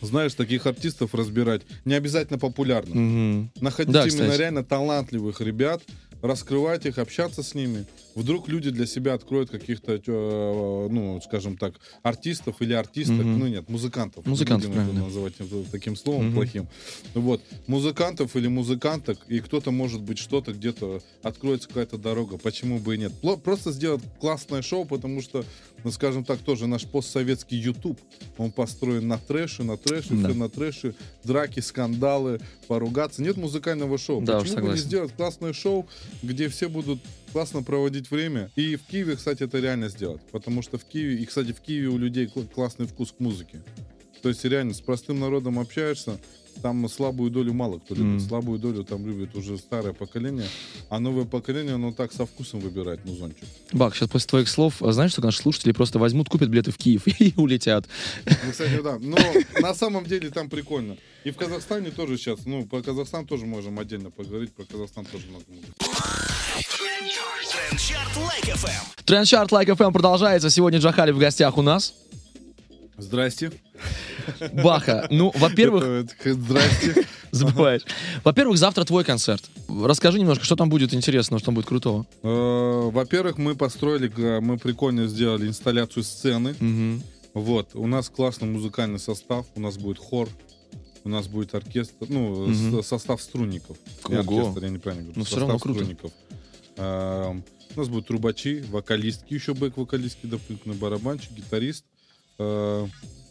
[0.00, 2.94] знаешь, таких артистов разбирать не обязательно популярно.
[2.94, 3.50] Мгм.
[3.60, 4.38] Находить Да, именно кстати.
[4.40, 5.82] реально талантливых ребят,
[6.22, 7.84] раскрывать их, общаться с ними.
[8.14, 10.00] Вдруг люди для себя откроют каких-то,
[10.90, 13.38] ну, скажем так, артистов или артисток, Мгм.
[13.38, 14.24] ну нет, музыкантов.
[14.24, 15.04] Не Музыкантов, это правильно.
[15.04, 15.34] называть
[15.70, 16.34] таким словом Мгм.
[16.34, 16.68] плохим.
[17.14, 22.94] Вот, музыкантов или музыканток, и кто-то, может быть, что-то где-то откроется какая-то дорога, почему бы
[22.94, 23.12] и нет.
[23.42, 25.44] Просто сделать классное шоу, потому что,
[25.84, 27.98] ну, скажем так, тоже наш постсоветский YouTube,
[28.38, 30.28] он построен на трэше, на трэше, Да.
[30.28, 32.40] все на трэше, драки, скандалы,
[32.72, 33.22] поругаться.
[33.22, 34.22] Нет музыкального шоу.
[34.22, 35.86] Да, Почему бы не сделать классное шоу,
[36.22, 37.00] где все будут
[37.32, 38.50] классно проводить время?
[38.56, 40.22] И в Киеве, кстати, это реально сделать.
[40.30, 43.60] Потому что в Киеве, и, кстати, в Киеве у людей кл- классный вкус к музыке.
[44.22, 46.16] То есть реально с простым народом общаешься,
[46.60, 48.20] там слабую долю мало кто любит.
[48.20, 48.20] Мгм.
[48.20, 50.46] Слабую долю там любит уже старое поколение,
[50.88, 53.44] а новое поколение, оно так со вкусом выбирает музончик.
[53.72, 56.76] Бак, сейчас после твоих слов, а знаешь, что наши слушатели просто возьмут, купят билеты в
[56.76, 57.86] Киев и улетят.
[58.26, 58.98] Ну, кстати, да.
[59.00, 59.16] Но
[59.60, 60.96] на самом деле там прикольно.
[61.24, 65.26] И в Казахстане тоже сейчас, ну, про Казахстан тоже можем отдельно поговорить, про Казахстан тоже
[65.28, 65.72] много будет.
[67.72, 69.02] Trend Chart Like FM.
[69.04, 70.50] Trend Chart Like FM продолжается.
[70.50, 71.94] Сегодня Jah Khalib в гостях у нас.
[72.98, 73.50] Здрасте.
[74.52, 77.06] Баха, ну, во-первых, Здрасте.
[77.30, 77.82] забываешь.
[78.24, 79.42] Во-первых, завтра твой концерт.
[79.68, 82.06] Расскажи немножко, что там будет интересного, что там будет крутого.
[82.22, 86.54] Э, Во-первых, мы построили, мы прикольно сделали инсталляцию сцены.
[87.34, 90.28] Вот, у нас классный музыкальный состав, у нас будет хор,
[91.04, 93.76] у нас будет оркестр, ну, состав струнников.
[94.04, 94.18] Ого.
[94.18, 95.18] оркестр, я неправильно говорю.
[95.18, 95.78] Ну, всё состав равно круто.
[95.80, 96.12] струнников.
[96.76, 101.84] Эм, У нас будут трубачи, вокалистки, еще бэк-вокалистки дополнительно, барабанщик, гитарист.
[102.38, 102.86] Э,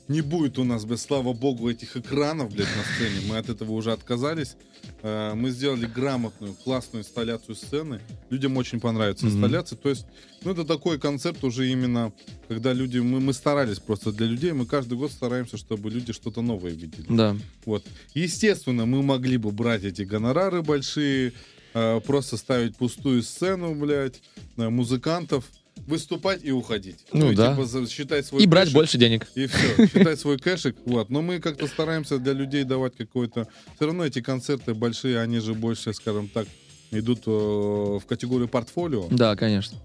[0.08, 3.28] Не будет у нас, блядь, слава богу, этих экранов, блядь, на сцене.
[3.30, 4.56] Мы от этого уже отказались.
[5.04, 8.02] Э, Мы сделали грамотную, классную инсталляцию сцены.
[8.30, 9.36] Людям очень понравится Мгм.
[9.36, 9.78] инсталляция.
[9.78, 10.06] То есть,
[10.44, 12.12] ну, это такой концепт уже именно,
[12.50, 12.98] когда люди...
[13.00, 14.52] Мы, мы старались просто для людей.
[14.52, 17.06] Мы каждый год стараемся, чтобы люди что-то новое видели.
[17.08, 17.38] Да.
[17.66, 17.86] Вот.
[18.14, 21.32] Естественно, мы могли бы брать эти гонорары большие,
[21.74, 24.22] э, просто ставить пустую сцену, блядь,
[24.58, 25.46] э, музыкантов,
[25.88, 26.98] выступать и уходить.
[27.14, 27.56] Ну и, да.
[27.56, 29.28] типа, считать свой И брать кэшик, больше денег.
[29.36, 30.76] И все, считать свой кэшик.
[30.86, 31.10] Вот.
[31.10, 33.48] Но мы как-то стараемся для людей давать какой-то...
[33.76, 36.48] Все равно эти концерты большие, они же больше, скажем так,
[36.92, 39.08] идут э, в категорию портфолио.
[39.10, 39.78] Да, конечно.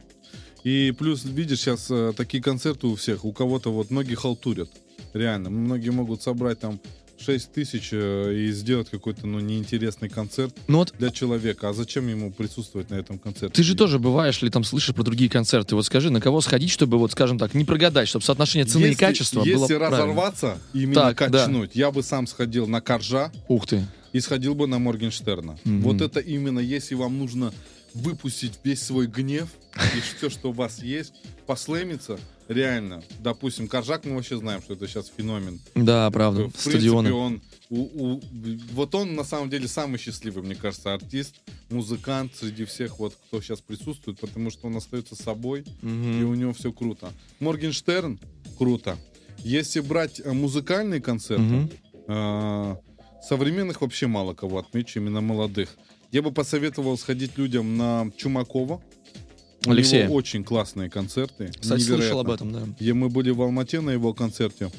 [0.65, 4.71] И плюс, видишь, сейчас э, такие концерты у всех, у кого-то вот многие халтурят.
[5.13, 5.51] Реально.
[5.51, 6.81] Многие могут собрать там
[7.27, 11.69] 6 тысяч э, и сделать какой-то, ну, неинтересный концерт Ну вот для человека.
[11.71, 13.53] А зачем ему присутствовать на этом концерте?
[13.55, 15.75] ты же тоже бываешь ли там слышишь про другие концерты?
[15.75, 18.89] Вот скажи, на кого сходить, чтобы вот, скажем так, не прогадать, чтобы соотношение цены и
[18.89, 21.45] Если- качества было Если разорваться и именно Так, да.
[21.45, 23.85] качнуть, я бы сам сходил на Коржа Ух ты.
[24.13, 25.59] и сходил бы на Моргенштерна.
[25.65, 25.83] Мгм.
[25.83, 27.53] Вот это именно, если вам нужно
[27.97, 29.49] выпустить весь свой гнев
[29.97, 31.15] и все, что у вас есть,
[31.47, 33.03] послэмиться, реально.
[33.21, 35.61] Допустим, Коржак, мы вообще знаем, что это сейчас феномен.
[35.75, 36.43] Да, правда.
[36.43, 37.13] В принципе, Стадионы.
[37.13, 38.21] он у- у-
[38.73, 41.37] вот он на самом деле самый счастливый, мне кажется, артист,
[41.71, 46.25] музыкант среди всех вот, кто сейчас присутствует, потому что он остается собой, и Мгм.
[46.31, 47.11] у него все круто.
[47.41, 48.21] Моргенштерн
[48.59, 48.97] круто.
[49.39, 51.71] Если брать э, музыкальные концерты, Мгм.
[52.09, 52.77] э,
[53.29, 55.77] современных вообще мало кого отмечу, именно молодых.
[56.13, 58.81] Я бы посоветовал сходить людям на Чумакова.
[59.67, 60.05] У Алексея.
[60.05, 61.51] него очень классные концерты.
[61.61, 62.21] Кстати, слышал невероятно.
[62.21, 62.63] об этом, да.
[62.79, 64.71] И мы были в Алмате на его концерте.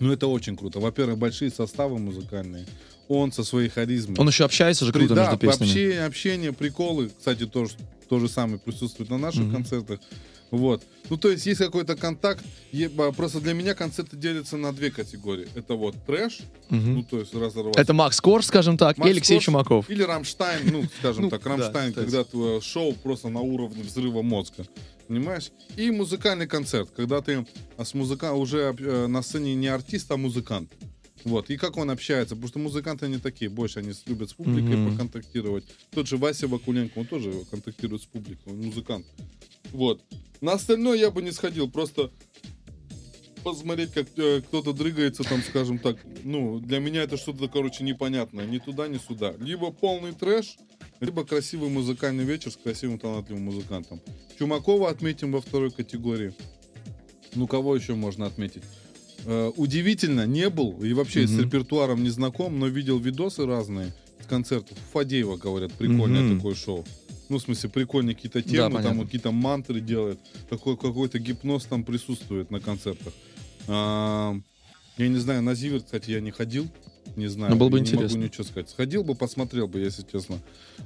[0.00, 0.78] Ну, это очень круто.
[0.78, 2.66] Во-первых, большие составы музыкальные.
[3.08, 4.16] Он со своей харизмой.
[4.18, 5.70] Он еще общается же При- круто да, между песнями.
[5.70, 7.10] общение, общение, приколы.
[7.16, 7.72] Кстати, тоже
[8.08, 9.54] то же самое присутствует на наших Мгм.
[9.54, 10.00] концертах.
[10.50, 10.82] Вот.
[11.10, 12.44] Ну, то есть есть какой-то контакт.
[13.16, 15.48] Просто для меня концерты делятся на две категории.
[15.54, 16.94] Это вот трэш, Мгм.
[16.94, 17.80] ну, то есть разорваться.
[17.80, 19.90] Это Макс Корж, скажем так, Макс и Алексей Корж Чумаков.
[19.90, 24.66] Или Рамштайн, ну, скажем Ну, так, Рамштайн, когда твое шоу просто на уровне взрыва мозга.
[25.06, 25.50] Понимаешь?
[25.76, 27.46] И музыкальный концерт, когда ты
[27.78, 30.70] а, с музыка уже э, на сцене не артист, а музыкант.
[31.24, 31.50] Вот.
[31.50, 34.92] И как он общается, потому что музыканты они такие, больше они любят с публикой Мгм.
[34.92, 35.64] поконтактировать.
[35.90, 39.06] Тот же Вася Вакуленко, он тоже контактирует с публикой, он музыкант.
[39.72, 40.02] Вот.
[40.40, 42.10] На остальное я бы не сходил, просто
[43.44, 45.96] посмотреть, как э, кто-то дрыгается, там, скажем так.
[46.24, 48.46] Ну, для меня это что-то, короче, непонятное.
[48.46, 49.34] Ни туда, ни сюда.
[49.38, 50.56] Либо полный трэш,
[51.00, 54.00] либо красивый музыкальный вечер с красивым талантливым музыкантом.
[54.38, 56.34] Чумакова отметим во второй категории.
[57.34, 58.62] Ну, кого еще можно отметить?
[59.24, 61.42] Э, удивительно, не был и вообще с Мгм.
[61.42, 64.78] репертуаром не знаком, но видел видосы разные с концертов.
[64.92, 66.36] Фадеева, говорят, прикольное Мгм.
[66.38, 66.84] такое шоу.
[67.28, 68.98] Ну, в смысле, прикольные какие-то Да, темы, там понятно.
[68.98, 70.18] вот какие-то мантры делает.
[70.48, 73.12] Какой, какой-то гипноз там присутствует на концертах.
[73.66, 74.34] А,
[74.96, 76.66] я не знаю, на Зиверт, кстати, я не ходил.
[77.16, 77.52] Не знаю.
[77.52, 78.16] Ну, было бы не интересно.
[78.18, 78.70] могу ничего сказать.
[78.70, 80.38] Сходил бы, посмотрел бы, если честно.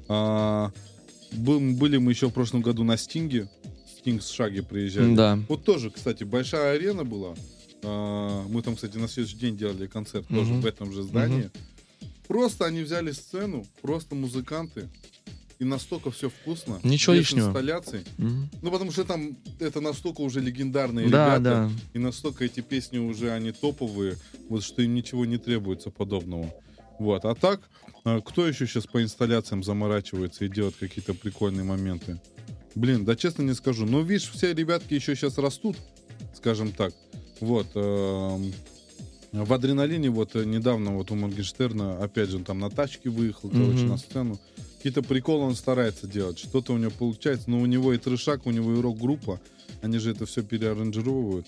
[0.09, 0.73] А,
[1.33, 3.49] был- были мы еще в прошлом году на Стинге.
[4.01, 5.15] Стинг с Шаги приезжали.
[5.15, 5.39] Да.
[5.49, 7.35] Вот тоже, кстати, большая арена была.
[7.83, 10.39] А, Мы там, кстати, на следующий день делали концерт Мгм.
[10.39, 11.51] тоже в этом же здании.
[12.29, 14.89] Просто они взяли сцену, просто музыканты,
[15.59, 16.81] и настолько все вкусно.
[16.83, 17.49] Ничего лишнего.
[17.49, 18.01] инсталляций.
[18.19, 18.51] Мгм.
[18.63, 21.71] Ну, потому что там это настолько уже легендарные Да, ребята, да.
[21.95, 24.17] и настолько эти песни уже они топовые,
[24.49, 26.53] вот что им ничего не требуется подобного.
[26.99, 27.25] Вот.
[27.25, 27.69] А так,
[28.05, 32.21] а, кто еще сейчас по инсталляциям заморачивается и делает какие-то прикольные моменты?
[32.75, 33.85] Блин, да честно не скажу.
[33.87, 35.77] Но видишь, все ребятки еще сейчас растут,
[36.35, 36.95] скажем так.
[37.43, 37.67] Вот.
[37.75, 38.53] эм,
[39.33, 43.49] В адреналине вот э, недавно вот у Моргенштерна, опять же, он там на тачке выехал,
[43.51, 43.89] короче, Мгм.
[43.89, 44.39] на сцену.
[44.77, 46.39] Какие-то приколы он старается делать.
[46.39, 47.51] Что-то у него получается.
[47.51, 49.41] Но у него и трешак, у него и рок-группа.
[49.81, 51.47] Они же это все переаранжировывают.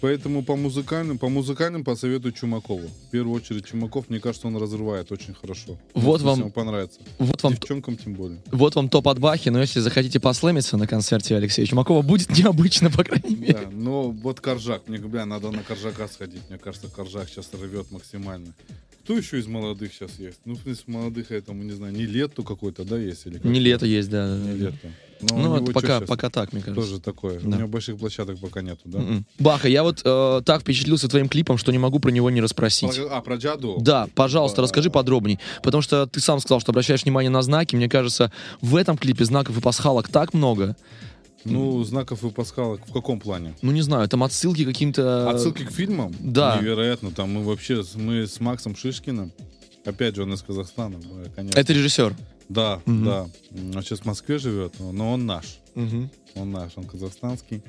[0.00, 2.86] Поэтому по музыкальным, по музыкальным посоветую Чумакову.
[2.86, 5.76] В первую очередь Чумаков, мне кажется, он разрывает очень хорошо.
[5.94, 7.00] Вот вам- понравится.
[7.18, 8.38] Вот вам, Девчонкам тем более.
[8.52, 12.90] вот вам топ от Бахи, но если захотите послэмиться на концерте Алексея Чумакова, будет необычно,
[12.90, 13.54] по крайней мере.
[13.54, 14.88] Да, но вот Коржак.
[14.88, 16.42] Мне, бля, надо на Коржака сходить.
[16.48, 18.54] Мне кажется, Коржак сейчас рвет максимально.
[19.04, 20.38] Кто еще из молодых сейчас есть?
[20.44, 23.26] Ну, в принципе, молодых это, мы не знаю, не лето какой-то, да, есть?
[23.26, 23.44] Или как?
[23.46, 24.36] Не лето есть, да.
[24.36, 24.72] Не да.
[25.20, 26.80] Но у Ну, него это пока, пока так, мне кажется.
[26.88, 27.38] Тоже такое.
[27.40, 27.56] У Да.
[27.58, 28.98] него больших площадок пока нету, да?
[29.00, 29.26] М-м.
[29.38, 32.94] Баха, я вот э, так впечатлился твоим клипом, что не могу про него не расспросить.
[32.96, 33.78] Про- А, про Джаду?
[33.80, 35.38] Да, пожалуйста, расскажи подробней.
[35.62, 37.74] Потому что ты сам сказал, что обращаешь внимание на знаки.
[37.74, 40.76] Мне кажется, в этом клипе знаков и пасхалок так много.
[41.44, 43.54] Ну, знаков и пасхалок в каком плане?
[43.62, 45.30] Ну, не знаю, там отсылки каким-то...
[45.30, 46.14] Отсылки к фильмам?
[46.20, 46.58] да.
[46.60, 47.10] Невероятно.
[47.10, 49.32] Там мы вообще, мы с Максом Шишкиным,
[49.84, 50.96] опять же, он из Казахстана,
[51.34, 51.58] конечно.
[51.58, 52.14] Это режиссер.
[52.48, 53.04] Да, Мгм.
[53.04, 53.28] да.
[53.76, 55.58] Он сейчас в Москве живет, но- он наш.
[55.74, 56.10] Мгм.
[56.34, 57.62] Он наш, он казахстанский.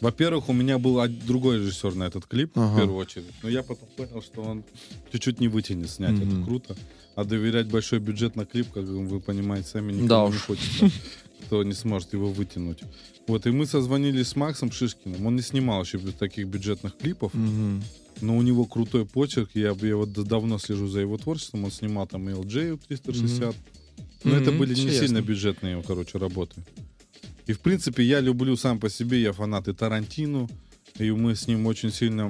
[0.00, 2.76] Во-первых, у меня был другой режиссер на этот клип, в Ага.
[2.80, 3.32] первую очередь.
[3.42, 4.64] Но я потом понял, что он
[5.12, 6.12] чуть-чуть не вытянет снять.
[6.12, 6.28] Мгм.
[6.36, 6.76] Это круто.
[7.14, 10.42] А доверять большой бюджет на клип, как вы понимаете, сами никому Да не уж.
[10.42, 10.90] хочется.
[11.46, 12.80] Кто не сможет его вытянуть.
[13.26, 15.24] Вот, и мы созвонились с Максом Шишкиным.
[15.26, 17.82] Он не снимал еще таких бюджетных клипов, Мгм.
[18.20, 19.50] Но у него крутой почерк.
[19.54, 21.64] Я, я вот давно слежу за его творчеством.
[21.64, 23.54] Он снимал там и LJ 360.
[24.24, 25.06] Но это Мгм, были не интересно.
[25.06, 26.62] сильно бюджетные, короче, работы.
[27.46, 30.48] И, в принципе, я люблю сам по себе, я фанат и Тарантино,
[30.98, 32.26] и мы с ним очень сильно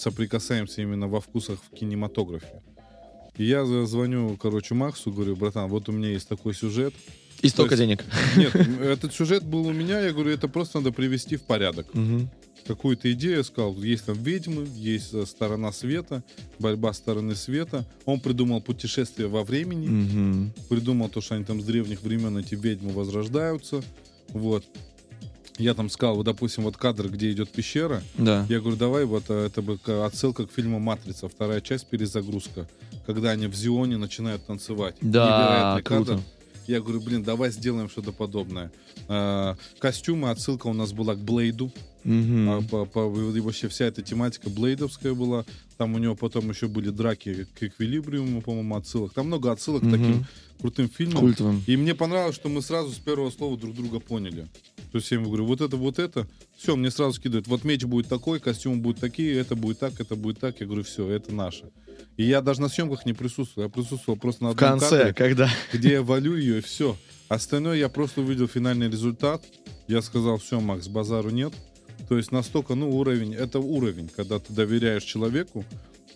[0.00, 2.62] соприкасаемся именно во вкусах в кинематографе.
[3.36, 6.94] И я звоню, короче, Максу, говорю, братан, вот у меня есть такой сюжет.
[7.42, 8.04] И столько есть- денег.
[8.36, 11.86] Нет, этот сюжет был у меня, я говорю, это просто надо привести в порядок.
[11.94, 12.30] Мгм.
[12.66, 16.22] Какую-то идею сказал, есть там ведьмы, есть э, сторона света,
[16.58, 17.84] борьба стороны света.
[18.06, 20.52] Он придумал путешествие во времени, Мгм.
[20.68, 23.82] придумал то, что они там с древних времен эти ведьмы возрождаются.
[24.30, 24.64] Вот.
[25.58, 28.02] Я там сказал, вот, допустим, вот кадр, где идет пещера.
[28.18, 28.44] Да.
[28.48, 32.68] Я говорю, давай вот э, это бы отсылка к фильму «Матрица», вторая часть перезагрузка,
[33.06, 34.96] когда они в Зионе начинают танцевать.
[35.00, 36.04] Да, круто.
[36.16, 36.22] кадр.
[36.66, 38.72] Я говорю, блин, давай сделаем что-то подобное.
[39.08, 41.70] А, костюмы, отсылка у нас была к Блейду.
[42.06, 42.48] Мгм.
[42.50, 45.44] А, по- по- вообще вся эта тематика блейдовская была.
[45.76, 49.12] Там у него потом еще были драки к эквилибриуму, по-моему, отсылок.
[49.12, 49.92] Там много отсылок к Мгм.
[49.92, 50.26] таким
[50.60, 51.20] крутым фильмам.
[51.20, 51.62] Культовым.
[51.66, 54.46] И мне понравилось, что мы сразу с первого слова друг друга поняли.
[54.92, 56.26] То есть я ему говорю, вот это, вот это.
[56.56, 57.46] Все, мне сразу скидывают.
[57.48, 60.58] Вот меч будет такой, костюм будет такие, это будет так, это будет так.
[60.60, 61.64] Я говорю, все, это наше.
[62.16, 63.68] И я даже на съемках не присутствовал.
[63.68, 65.50] Я присутствовал просто на В одном конце, кадре, когда...
[65.72, 66.96] где я валю ее, и все.
[67.28, 69.42] Остальное я просто увидел финальный результат.
[69.88, 71.52] Я сказал, все, Макс, базару нет.
[72.08, 75.64] То есть настолько, ну, уровень, это уровень, когда ты доверяешь человеку.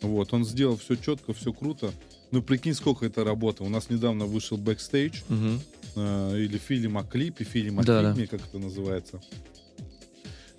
[0.03, 1.93] Вот, он сделал все четко, все круто.
[2.31, 3.65] Ну, прикинь, сколько это работа.
[3.65, 5.61] У нас недавно вышел бэкстейдж, Мгм.
[5.97, 8.13] э, или фильм о клипе, фильм о Да-да.
[8.15, 9.21] фильме, как это называется.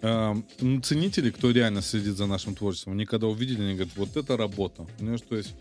[0.02, 4.17] Эм, ну, ценители, кто реально следит за нашим творчеством, они когда увидели, они говорят, вот
[4.17, 4.88] это работа.
[4.98, 5.54] Понимаешь, то есть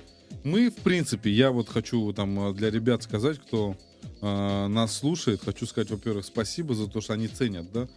[0.45, 3.77] мы, в принципе, я вот хочу там э, для ребят сказать, кто
[4.21, 7.89] э, нас слушает, хочу сказать, во-первых, спасибо за то, что они ценят, да.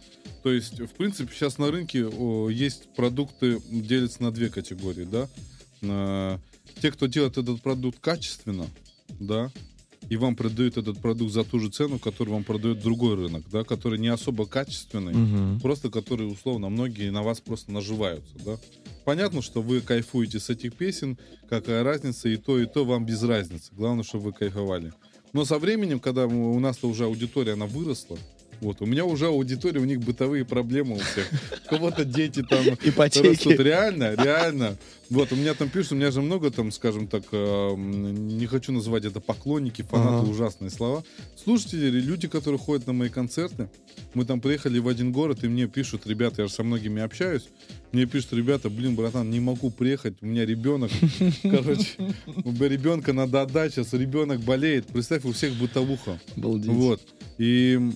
[0.42, 5.28] То есть, в принципе, сейчас на рынке о, есть продукты, делятся на две категории, да.
[5.82, 6.38] Э,
[6.80, 8.66] те, кто делает этот продукт качественно,
[9.20, 9.50] да,
[10.10, 13.64] и вам продают этот продукт за ту же цену, которую вам продает другой рынок, да,
[13.64, 15.60] который не особо качественный, Мгм.
[15.60, 18.58] просто которые, условно, многие на вас просто наживаются, да.
[19.04, 23.22] Понятно, что вы кайфуете с этих песен, какая разница, и то, и то вам без
[23.22, 23.70] разницы.
[23.72, 24.92] Главное, чтобы вы кайфовали.
[25.34, 28.16] Но со временем, когда мы- у нас-то уже аудитория, она выросла,
[28.60, 31.28] вот, у меня уже аудитория, у них бытовые проблемы у всех.
[31.66, 33.26] У кого-то дети там Ипотеки.
[33.26, 33.58] растут.
[33.60, 34.76] Реально, реально.
[35.10, 38.72] Вот, у меня там пишут, у меня же много там, скажем так, э, не хочу
[38.72, 40.30] называть это поклонники, фанаты, Ага.
[40.30, 41.02] ужасные слова.
[41.36, 43.68] Слушатели, или люди, которые ходят на мои концерты,
[44.14, 47.48] мы там приехали в один город, и мне пишут, ребята, я же со многими общаюсь,
[47.94, 50.90] мне пишут, ребята, блин, братан, не могу приехать, у меня ребенок,
[51.42, 56.18] короче, у меня ребенка надо отдать, сейчас ребенок болеет, представь, у всех бытовуха.
[56.36, 56.70] Обалдеть.
[56.70, 57.00] Вот.
[57.38, 57.92] И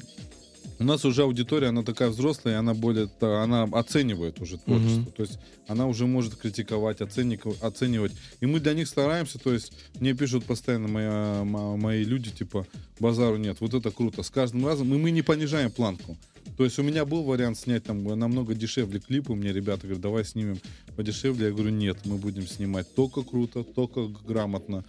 [0.78, 5.00] у нас уже аудитория, она такая взрослая, и она более, она оценивает уже творчество.
[5.00, 5.12] Мгм.
[5.12, 8.12] То есть она уже может критиковать, оценник- оценивать.
[8.40, 12.66] И мы для них стараемся, то есть мне пишут постоянно моя- мо- мои люди, типа,
[13.00, 14.22] базару нет, вот это круто.
[14.22, 16.16] С каждым разом, и мы не понижаем планку.
[16.56, 20.24] То есть у меня был вариант снять там намного дешевле клипы, мне ребята говорят, давай
[20.24, 20.58] снимем
[20.96, 21.46] подешевле.
[21.46, 24.84] Я говорю, нет, мы будем снимать только круто, только грамотно.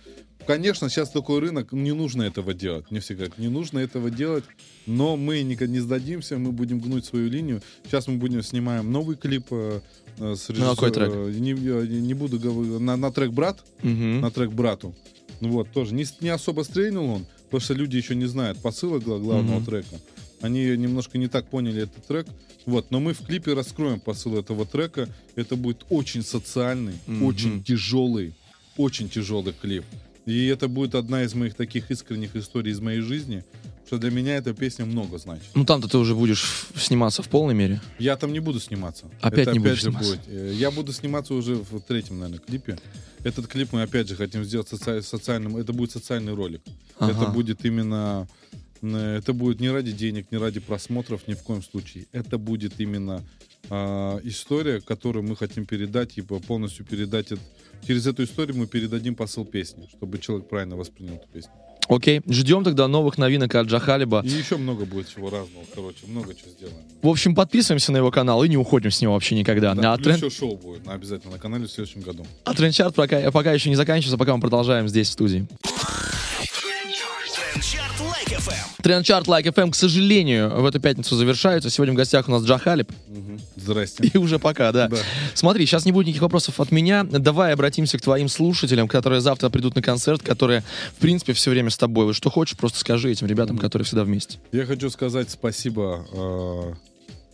[0.48, 2.90] Конечно, сейчас такой рынок, не нужно этого делать.
[2.90, 4.44] Мне все говорят, не нужно этого делать,
[4.88, 7.62] но мы никогда не сдадимся, мы будем гнуть свою линию.
[7.86, 9.82] Сейчас мы будем снимаем новый клип э,
[10.18, 11.12] э, с На какой трек?
[11.14, 11.52] э, Не,
[12.02, 14.22] не буду говорить, на, на трек «Брат», Мгм.
[14.22, 14.96] на трек «Брату».
[15.40, 15.94] Ну вот, тоже.
[15.94, 19.66] Не, не особо стрельнул он, потому что люди еще не знают посыла гла- главного Мгм.
[19.66, 20.00] трека.
[20.42, 22.26] Они немножко не так поняли этот трек.
[22.66, 25.08] Вот, но мы в клипе раскроем посыл этого трека.
[25.36, 27.24] Это будет очень социальный, Мгм.
[27.26, 28.34] очень тяжелый,
[28.78, 29.84] очень тяжелый клип.
[30.30, 33.44] И это будет одна из моих таких искренних историй из моей жизни,
[33.88, 35.48] что для меня эта песня много значит.
[35.56, 37.82] Ну там-то ты уже будешь сниматься в полной мере.
[37.98, 39.06] Я там не буду сниматься.
[39.22, 40.12] Опять Это не опять будешь же сниматься?
[40.16, 40.28] будет.
[40.28, 42.78] Э, Я буду сниматься уже в третьем, наверное, клипе.
[43.24, 45.58] Этот клип мы опять же хотим сделать соци- социальным.
[45.58, 46.62] Это будет социальный ролик.
[47.00, 47.12] Ага.
[47.12, 48.28] Это будет именно...
[48.82, 52.06] э, Это будет не ради денег, не ради просмотров, ни в коем случае.
[52.12, 53.24] Это будет именно
[53.70, 57.32] а, история, которую мы хотим передать, и по- полностью передать.
[57.32, 57.42] это-
[57.88, 61.52] Через эту историю мы передадим посыл песни, чтобы человек правильно воспринял эту песню.
[61.88, 64.22] Окей, ждем тогда новых новинок от Jah Khalib а.
[64.24, 66.78] И еще много будет чего разного, короче, много чего сделаем.
[67.02, 69.74] В общем, подписываемся на его канал и не уходим с него вообще никогда.
[69.74, 72.28] Да, а, плюс трен- еще шоу будет на, обязательно на канале в следующем году.
[72.44, 75.48] а трендчарт пока, пока еще не заканчивается, пока мы продолжаем здесь в студии.
[78.90, 79.70] Трендчарт Like FM.
[79.70, 81.70] К сожалению, в эту пятницу завершается.
[81.70, 82.92] Сегодня в гостях у нас Jah Khalib.
[83.56, 84.10] Здрасте.
[84.12, 84.88] И уже пока, да.
[84.88, 84.98] Да.
[85.36, 87.04] Смотри, сейчас не будет никаких вопросов от меня.
[87.04, 90.64] Давай обратимся к твоим слушателям, которые завтра придут на концерт, которые,
[90.98, 92.06] в принципе, все время с тобой.
[92.06, 94.40] Вот что хочешь, просто скажи этим ребятам, которые всегда вместе.
[94.52, 96.08] Я хочу сказать спасибо.
[96.12, 96.74] э,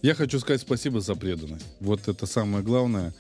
[0.02, 1.66] Я хочу сказать спасибо за преданность.
[1.80, 3.14] Вот это самое главное.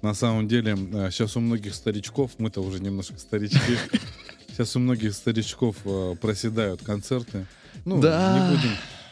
[0.00, 3.76] На самом деле, э, сейчас у многих старичков, мы-то уже немножко старички,
[4.52, 7.46] сейчас у многих старичков э, проседают концерты.
[7.84, 8.38] Ну, Да.
[8.38, 8.70] не будем,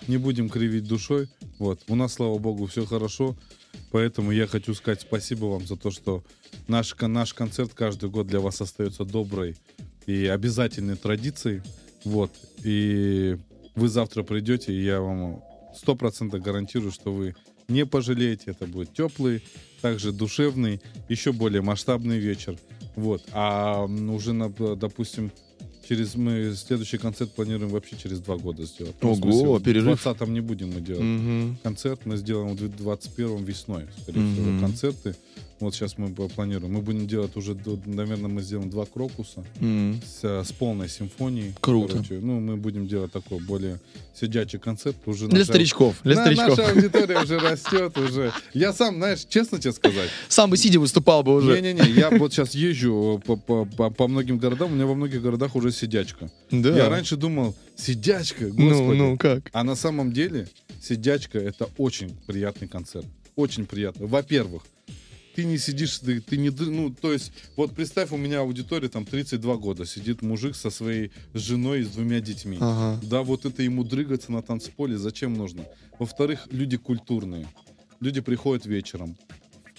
[0.08, 1.28] не будем кривить душой.
[1.58, 1.80] Вот.
[1.88, 3.36] У нас, слава богу, все хорошо.
[3.90, 6.22] Поэтому я хочу сказать спасибо вам за то, что
[6.68, 9.56] наш, наш концерт каждый год для вас остается доброй
[10.06, 11.62] и обязательной традицией.
[12.04, 12.32] Вот.
[12.62, 13.36] И
[13.74, 15.42] вы завтра придете, и я вам
[15.76, 17.34] сто процентов гарантирую, что вы
[17.68, 18.50] не пожалеете.
[18.52, 19.42] Это будет теплый,
[19.80, 22.58] также душевный, еще более масштабный вечер.
[22.96, 23.22] Вот.
[23.32, 25.30] А уже, на, допустим,
[25.88, 28.94] через мы следующий концерт планируем вообще через два года сделать.
[29.00, 30.06] Ну, в Ого, смысле, в перерыв.
[30.06, 31.58] 20-м не будем мы делать Мгм.
[31.62, 34.32] концерт мы сделаем в 21 весной, скорее Мгм.
[34.34, 35.16] всего, концерты.
[35.60, 36.72] Вот сейчас мы планируем.
[36.72, 40.00] Мы будем делать уже, наверное, мы сделаем два крокуса М.
[40.02, 41.52] с, э, с полной симфонией.
[41.60, 41.92] Круто.
[41.96, 43.78] Короче, ну, мы будем делать такой более
[44.18, 44.96] сидячий концерт.
[45.04, 46.56] Уже Для наша- старичков, для На- старичков.
[46.58, 48.32] Наша аудитория уже растет, уже.
[48.54, 51.60] Я сам, знаешь, честно тебе сказать, Сам бы сидя выступал бы уже.
[51.60, 55.20] не-не-не, я вот сейчас езжу по, по- по- по многим городам, у меня во многих
[55.20, 56.30] городах уже сидячка.
[56.50, 56.74] Да.
[56.74, 58.98] Я раньше думал, сидячка, Ну, господи.
[58.98, 59.50] ну, как?
[59.52, 60.48] А на самом деле
[60.82, 63.04] сидячка это очень приятный концерт.
[63.36, 64.06] Очень приятно.
[64.06, 64.62] Во-первых,
[65.34, 66.50] ты не сидишь, ты, ты не...
[66.50, 69.86] Ну, то есть, вот представь, у меня аудитория там 32 года.
[69.86, 72.58] Сидит мужик со своей женой и с двумя детьми.
[72.60, 73.00] Ага.
[73.04, 75.64] Да, вот это ему дрыгаться на танцполе зачем нужно?
[75.98, 77.46] Во-вторых, люди культурные.
[78.00, 79.16] Люди приходят вечером.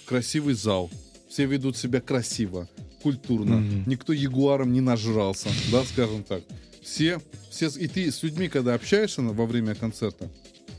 [0.06, 0.90] Красивый зал.
[1.28, 2.68] Все ведут себя красиво,
[3.02, 3.56] культурно.
[3.56, 3.84] Мгм.
[3.86, 6.42] Никто ягуаром не нажрался, да, скажем так.
[6.82, 10.30] Все, все, и ты с людьми, когда общаешься во время концерта,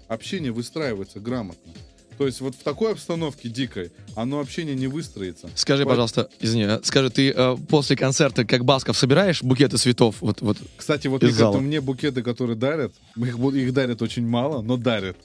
[0.08, 1.74] общение выстраивается грамотно.
[2.18, 5.50] То есть вот в такой обстановке дикой оно общение не выстроится.
[5.56, 10.18] Скажи, По- пожалуйста, извини, а скажи, ты э, после концерта, как Басков, собираешь букеты цветов?
[10.22, 10.58] Вот, вот.
[10.78, 11.60] Кстати, вот из зала.
[11.60, 15.18] мне букеты, которые дарят, их, их дарят очень мало, но дарят.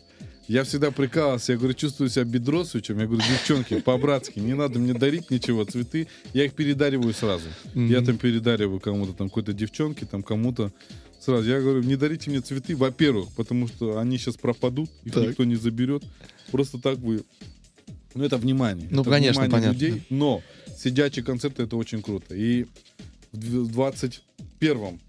[0.48, 2.98] Я всегда прикалывался, я говорю, чувствую себя бедросовичем.
[2.98, 6.08] Я говорю, девчонки, по-братски, не надо мне дарить ничего, цветы.
[6.32, 7.44] Я их передариваю сразу.
[7.74, 10.72] Я там передариваю кому-то, там, какой-то девчонке, там, кому-то.
[11.20, 11.48] Сразу.
[11.48, 15.28] Я говорю, не дарите мне цветы, во-первых, потому что они сейчас пропадут, их Так.
[15.28, 16.04] никто не заберет.
[16.50, 17.24] Просто так вы...
[18.14, 18.88] Ну, это внимание.
[18.90, 19.84] Ну, это конечно, внимание понятно.
[19.84, 20.02] людей.
[20.10, 20.42] Но
[20.76, 22.34] сидячий концерт это очень круто.
[22.34, 22.66] И
[23.32, 25.00] в 21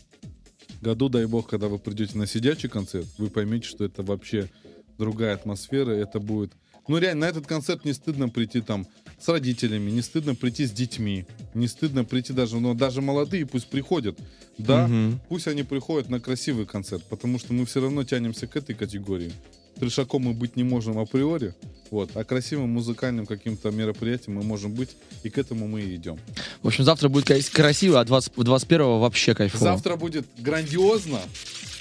[0.81, 4.49] году, дай бог, когда вы придете на сидячий концерт, вы поймете, что это вообще
[4.97, 5.91] другая атмосфера.
[5.91, 6.51] Это будет...
[6.87, 8.87] Ну, реально, на этот концерт не стыдно прийти там
[9.19, 13.67] с родителями, не стыдно прийти с детьми, не стыдно прийти даже, но даже молодые пусть
[13.67, 14.17] приходят.
[14.57, 15.19] Да, Мгм.
[15.29, 19.31] пусть они приходят на красивый концерт, потому что мы все равно тянемся к этой категории.
[19.79, 21.53] Трешаком мы быть не можем априори,
[21.89, 24.89] вот, а красивым музыкальным каким-то мероприятием мы можем быть,
[25.23, 26.17] и к этому мы и идем.
[26.61, 29.63] В общем, завтра будет красиво, а 20, 21 вообще кайфово.
[29.63, 31.21] Завтра будет грандиозно,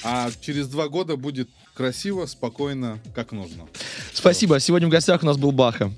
[0.05, 3.66] а через два года будет красиво, спокойно, как нужно.
[4.12, 4.61] Спасибо.
[4.61, 5.93] Сегодня в гостях у нас был Баха.